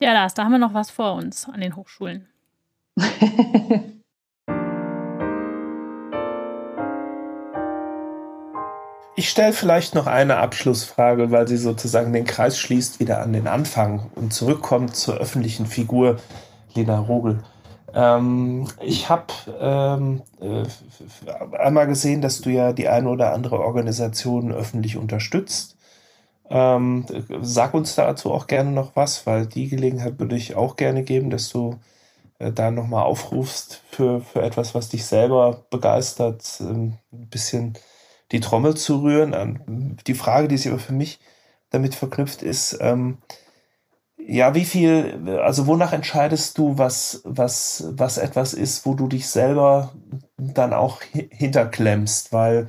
[0.00, 2.28] Ja, Lars, da haben wir noch was vor uns an den Hochschulen.
[9.16, 13.48] Ich stelle vielleicht noch eine Abschlussfrage, weil sie sozusagen den Kreis schließt wieder an den
[13.48, 16.18] Anfang und zurückkommt zur öffentlichen Figur
[16.74, 17.42] Lena Rogel.
[17.92, 24.52] Ähm, ich habe ähm, äh, einmal gesehen, dass du ja die eine oder andere Organisation
[24.52, 25.77] öffentlich unterstützt.
[26.50, 27.04] Ähm,
[27.42, 31.30] sag uns dazu auch gerne noch was, weil die Gelegenheit würde ich auch gerne geben,
[31.30, 31.78] dass du
[32.38, 37.74] äh, da nochmal aufrufst für, für etwas, was dich selber begeistert, ähm, ein bisschen
[38.32, 39.98] die Trommel zu rühren.
[40.06, 41.18] Die Frage, die sich aber für mich
[41.70, 43.18] damit verknüpft ist, ähm,
[44.18, 49.26] ja, wie viel, also wonach entscheidest du, was, was, was etwas ist, wo du dich
[49.28, 49.92] selber
[50.36, 52.68] dann auch hinterklemmst, weil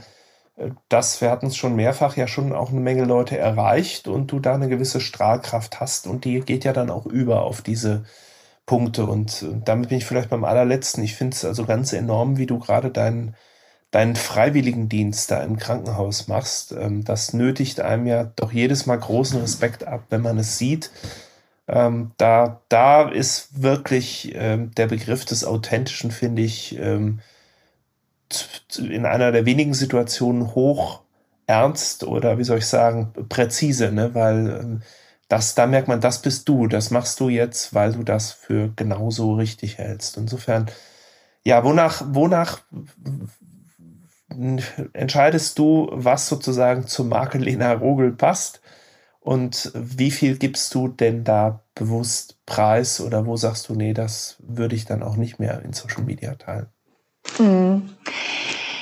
[0.90, 4.40] das, wir hatten es schon mehrfach ja schon auch eine Menge Leute erreicht und du
[4.40, 8.04] da eine gewisse Strahlkraft hast und die geht ja dann auch über auf diese
[8.66, 11.04] Punkte und damit bin ich vielleicht beim allerletzten.
[11.04, 13.36] Ich finde es also ganz enorm, wie du gerade deinen
[13.92, 16.74] deinen Freiwilligendienst da im Krankenhaus machst.
[16.74, 20.92] Ähm, das nötigt einem ja doch jedes Mal großen Respekt ab, wenn man es sieht.
[21.68, 26.78] Ähm, da, da ist wirklich ähm, der Begriff des Authentischen, finde ich,
[28.78, 31.02] in einer der wenigen Situationen hoch
[31.48, 34.14] ernst oder wie soll ich sagen, präzise, ne?
[34.14, 34.82] weil ähm,
[35.30, 38.72] das, da merkt man, das bist du, das machst du jetzt, weil du das für
[38.76, 40.18] genauso richtig hältst.
[40.18, 40.68] Insofern,
[41.44, 42.62] ja, wonach, wonach
[44.94, 48.62] entscheidest du, was sozusagen zur Marke Lena Rogel passt
[49.20, 54.38] und wie viel gibst du denn da bewusst preis oder wo sagst du, nee, das
[54.40, 56.68] würde ich dann auch nicht mehr in Social Media teilen?
[57.28, 58.00] Mhm.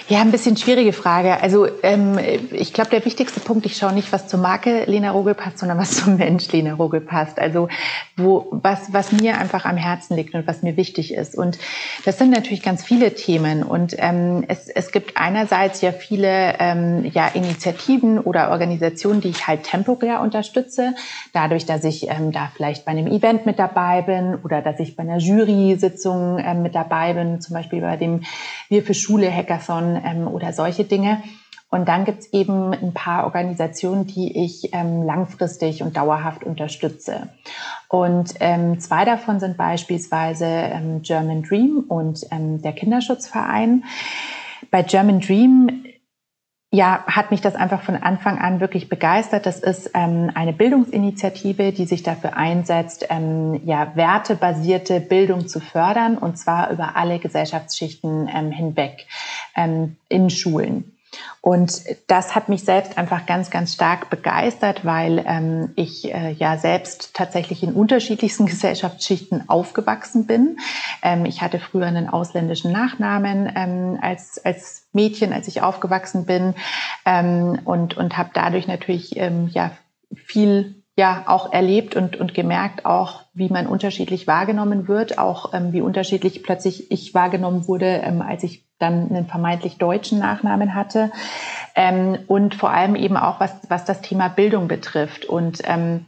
[0.10, 1.42] Ja, ein bisschen schwierige Frage.
[1.42, 2.18] Also ähm,
[2.52, 5.78] ich glaube, der wichtigste Punkt, ich schaue nicht, was zur Marke Lena Rogel passt, sondern
[5.78, 7.40] was zum Mensch Lena Rogel passt.
[7.40, 7.68] Also
[8.16, 11.38] wo was, was mir einfach am Herzen liegt und was mir wichtig ist.
[11.38, 11.58] Und
[12.06, 13.64] das sind natürlich ganz viele Themen.
[13.64, 19.46] Und ähm, es, es gibt einerseits ja viele ähm, ja, Initiativen oder Organisationen, die ich
[19.46, 20.96] halt temporär unterstütze.
[21.34, 24.96] Dadurch, dass ich ähm, da vielleicht bei einem Event mit dabei bin oder dass ich
[24.96, 28.22] bei einer Jury-Sitzung ähm, mit dabei bin, zum Beispiel bei dem
[28.70, 31.22] Wir für Schule Hackathon ähm, oder solche Dinge.
[31.70, 37.30] Und dann gibt's eben ein paar Organisationen, die ich ähm, langfristig und dauerhaft unterstütze.
[37.90, 43.84] Und ähm, zwei davon sind beispielsweise ähm, German Dream und ähm, der Kinderschutzverein.
[44.72, 45.84] Bei German Dream
[46.70, 49.46] ja, hat mich das einfach von Anfang an wirklich begeistert.
[49.46, 56.18] Das ist ähm, eine Bildungsinitiative, die sich dafür einsetzt, ähm, ja, wertebasierte Bildung zu fördern
[56.18, 59.08] und zwar über alle Gesellschaftsschichten ähm, hinweg
[59.58, 60.94] ähm, in Schulen.
[61.42, 66.58] Und das hat mich selbst einfach ganz, ganz stark begeistert, weil ähm, ich äh, ja
[66.58, 70.58] selbst tatsächlich in unterschiedlichsten Gesellschaftsschichten aufgewachsen bin.
[71.02, 76.54] Ähm, ich hatte früher einen ausländischen Nachnamen ähm, als, als Mädchen, als ich aufgewachsen bin
[77.06, 79.72] ähm, und, und habe dadurch natürlich ähm, ja
[80.14, 85.72] viel ja auch erlebt und, und gemerkt auch, wie man unterschiedlich wahrgenommen wird, auch ähm,
[85.72, 91.12] wie unterschiedlich plötzlich ich wahrgenommen wurde, ähm, als ich dann einen vermeintlich deutschen Nachnamen hatte.
[91.76, 95.26] Ähm, und vor allem eben auch, was, was das Thema Bildung betrifft.
[95.26, 96.08] Und ähm,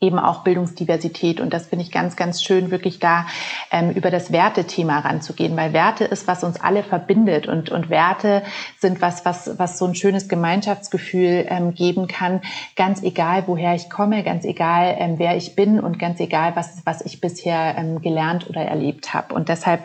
[0.00, 1.40] eben auch Bildungsdiversität.
[1.40, 3.26] Und das finde ich ganz, ganz schön, wirklich da
[3.70, 8.42] ähm, über das Wertethema ranzugehen, weil Werte ist, was uns alle verbindet und, und Werte
[8.78, 12.40] sind was, was, was so ein schönes Gemeinschaftsgefühl ähm, geben kann,
[12.76, 16.82] ganz egal, woher ich komme, ganz egal, ähm, wer ich bin und ganz egal, was,
[16.84, 19.34] was ich bisher ähm, gelernt oder erlebt habe.
[19.34, 19.84] Und deshalb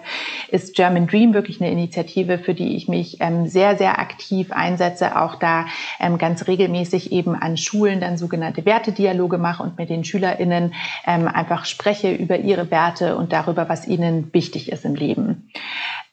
[0.49, 5.19] ist German Dream wirklich eine Initiative, für die ich mich ähm, sehr, sehr aktiv einsetze,
[5.19, 5.65] auch da
[5.99, 10.73] ähm, ganz regelmäßig eben an Schulen dann sogenannte Wertedialoge mache und mit den SchülerInnen
[11.05, 15.51] ähm, einfach spreche über ihre Werte und darüber, was ihnen wichtig ist im Leben.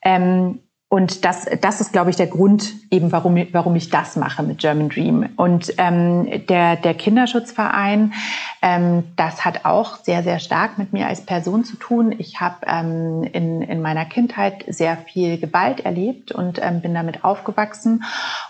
[0.03, 0.59] Ähm,
[0.89, 4.59] und das, das ist, glaube ich, der Grund eben, warum, warum ich das mache mit
[4.59, 5.27] German Dream.
[5.35, 8.13] Und ähm, der, der Kinderschutzverein,
[8.61, 12.15] ähm, das hat auch sehr, sehr stark mit mir als Person zu tun.
[12.17, 17.25] Ich habe ähm, in, in meiner Kindheit sehr viel Gewalt erlebt und ähm, bin damit
[17.25, 18.05] aufgewachsen.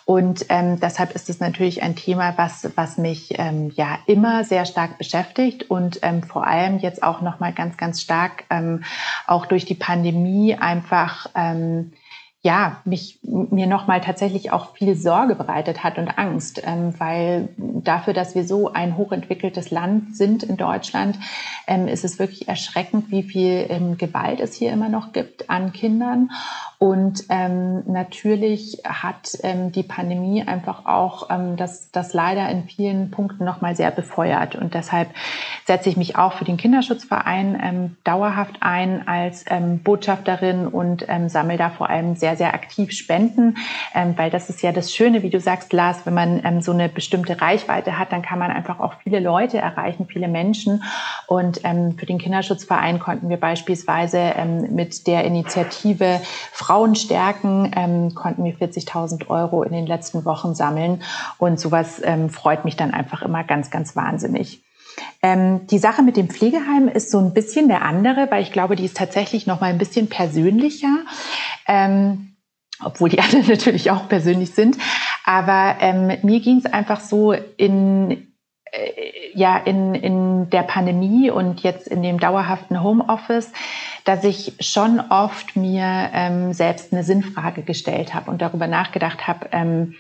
[0.06, 4.66] Und ähm, deshalb ist es natürlich ein Thema, was, was mich ähm, ja immer sehr
[4.66, 8.84] stark beschäftigt und ähm, vor allem jetzt auch nochmal ganz, ganz stark ähm,
[9.26, 11.94] auch durch die Pandemie einfach ähm,
[12.48, 18.14] ja, mich, mir nochmal tatsächlich auch viel Sorge bereitet hat und Angst, ähm, weil dafür,
[18.14, 21.20] dass wir so ein hochentwickeltes Land sind in Deutschland,
[21.68, 25.74] ähm, ist es wirklich erschreckend, wie viel ähm, Gewalt es hier immer noch gibt an
[25.74, 26.30] Kindern.
[26.80, 33.09] Und ähm, natürlich hat ähm, die Pandemie einfach auch ähm, das, das leider in vielen
[33.09, 34.55] Punkten nochmal sehr befeuert.
[34.55, 35.09] Und deshalb
[35.65, 41.30] setze ich mich auch für den Kinderschutzverein ähm, dauerhaft ein als ähm, Botschafterin und ähm,
[41.30, 43.57] sammle da vor allem sehr, sehr aktiv Spenden,
[43.95, 46.73] ähm, weil das ist ja das Schöne, wie du sagst, Lars, wenn man ähm, so
[46.73, 50.84] eine bestimmte Reichweite hat, dann kann man einfach auch viele Leute erreichen, viele Menschen.
[51.25, 56.21] Und ähm, für den Kinderschutzverein konnten wir beispielsweise ähm, mit der Initiative
[56.68, 61.01] Frauen stärken, ähm, konnten wir 40.000 Euro in den letzten Wochen sammeln.
[61.38, 64.61] Und sowas ähm, freut mich dann einfach immer ganz, ganz wahnsinnig.
[65.22, 68.76] Ähm, die Sache mit dem Pflegeheim ist so ein bisschen der andere, weil ich glaube,
[68.76, 70.93] die ist tatsächlich noch mal ein bisschen persönlicher.
[71.70, 72.36] Ähm,
[72.84, 74.78] obwohl die anderen natürlich auch persönlich sind.
[75.24, 78.26] Aber ähm, mir ging es einfach so in
[79.34, 83.51] ja in, in der Pandemie und jetzt in dem dauerhaften Homeoffice,
[84.03, 89.49] dass ich schon oft mir ähm, selbst eine Sinnfrage gestellt habe und darüber nachgedacht habe,
[89.51, 89.95] ähm,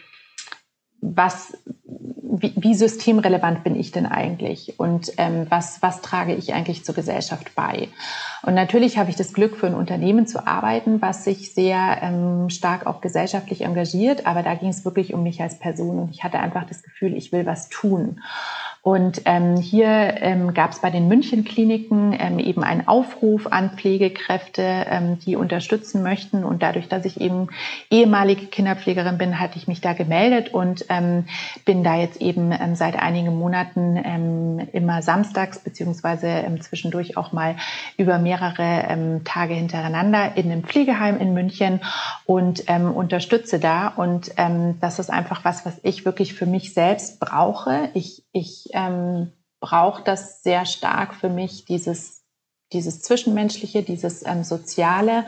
[1.01, 6.83] was, wie, wie systemrelevant bin ich denn eigentlich und ähm, was, was trage ich eigentlich
[6.85, 7.89] zur Gesellschaft bei?
[8.43, 12.49] Und natürlich habe ich das Glück, für ein Unternehmen zu arbeiten, was sich sehr ähm,
[12.49, 16.23] stark auch gesellschaftlich engagiert, aber da ging es wirklich um mich als Person und ich
[16.23, 18.21] hatte einfach das Gefühl, ich will was tun.
[18.87, 24.61] Und ähm, hier ähm, gab es bei den München-Kliniken ähm, eben einen Aufruf an Pflegekräfte,
[24.61, 26.45] ähm, die unterstützen möchten.
[26.45, 27.49] Und dadurch, dass ich eben
[27.91, 31.25] ehemalige Kinderpflegerin bin, hatte ich mich da gemeldet und ähm,
[31.65, 37.33] bin da jetzt eben ähm, seit einigen Monaten ähm, immer samstags beziehungsweise ähm, zwischendurch auch
[37.33, 37.57] mal
[37.97, 41.81] über mehrere ähm, Tage hintereinander in einem Pflegeheim in München
[42.25, 43.89] und ähm, unterstütze da.
[43.89, 47.89] Und ähm, das ist einfach was, was ich wirklich für mich selbst brauche.
[47.93, 52.23] Ich, ich ähm, brauche das sehr stark für mich, dieses,
[52.71, 55.25] dieses Zwischenmenschliche, dieses ähm, Soziale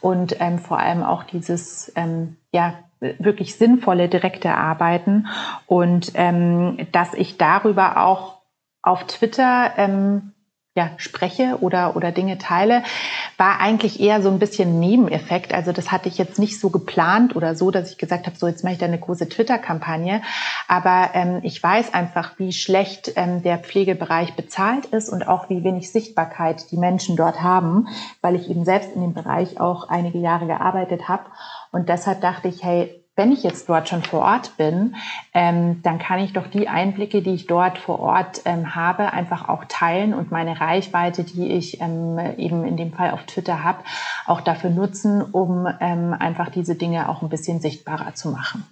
[0.00, 5.26] und ähm, vor allem auch dieses, ähm, ja, wirklich sinnvolle, direkte Arbeiten.
[5.66, 8.42] Und ähm, dass ich darüber auch
[8.82, 10.31] auf Twitter ähm,
[10.74, 12.82] ja, spreche oder, oder Dinge teile,
[13.36, 15.52] war eigentlich eher so ein bisschen Nebeneffekt.
[15.52, 18.46] Also das hatte ich jetzt nicht so geplant oder so, dass ich gesagt habe, so
[18.46, 20.22] jetzt mache ich da eine große Twitter-Kampagne.
[20.68, 25.62] Aber ähm, ich weiß einfach, wie schlecht ähm, der Pflegebereich bezahlt ist und auch wie
[25.62, 27.88] wenig Sichtbarkeit die Menschen dort haben,
[28.22, 31.24] weil ich eben selbst in dem Bereich auch einige Jahre gearbeitet habe.
[31.70, 34.96] Und deshalb dachte ich, hey, wenn ich jetzt dort schon vor Ort bin,
[35.34, 39.48] ähm, dann kann ich doch die Einblicke, die ich dort vor Ort ähm, habe, einfach
[39.48, 43.84] auch teilen und meine Reichweite, die ich ähm, eben in dem Fall auf Twitter habe,
[44.26, 48.64] auch dafür nutzen, um ähm, einfach diese Dinge auch ein bisschen sichtbarer zu machen.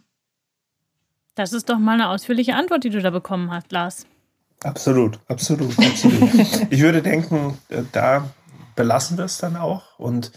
[1.34, 4.07] Das ist doch mal eine ausführliche Antwort, die du da bekommen hast, Lars.
[4.62, 6.66] Absolut, absolut, absolut.
[6.70, 8.30] ich würde denken, äh, da
[8.74, 10.32] belassen wir es dann auch und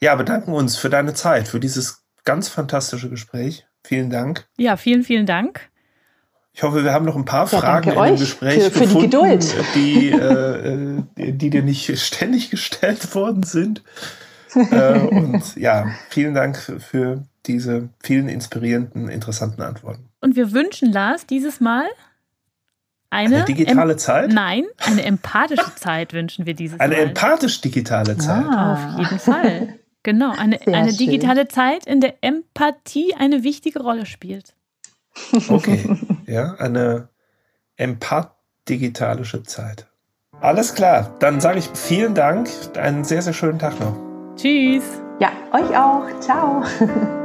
[0.00, 3.66] ja, bedanken uns für deine Zeit, für dieses ganz fantastische Gespräch.
[3.82, 4.46] Vielen Dank.
[4.58, 5.70] Ja, vielen, vielen Dank.
[6.52, 9.40] Ich hoffe, wir haben noch ein paar ja, Fragen in dem Gespräch für, für gefunden,
[9.74, 13.82] die, äh, äh, die dir nicht ständig gestellt worden sind.
[14.54, 20.08] äh, und ja, vielen Dank für diese vielen inspirierenden, interessanten Antworten.
[20.20, 21.86] Und wir wünschen Lars dieses Mal
[23.10, 24.32] Eine, eine digitale Zeit?
[24.32, 27.00] Nein, eine empathische Zeit wünschen wir dieses eine Mal.
[27.00, 28.44] Eine empathisch-digitale Zeit.
[28.46, 28.72] Ah.
[28.72, 29.78] Auf jeden Fall.
[30.06, 34.54] Genau, eine, eine digitale Zeit, in der Empathie eine wichtige Rolle spielt.
[35.48, 35.84] Okay,
[36.26, 37.08] ja, eine
[37.76, 39.88] empath-digitalische Zeit.
[40.40, 43.96] Alles klar, dann sage ich vielen Dank, einen sehr, sehr schönen Tag noch.
[44.36, 44.84] Tschüss.
[45.18, 46.20] Ja, euch auch.
[46.20, 46.62] Ciao.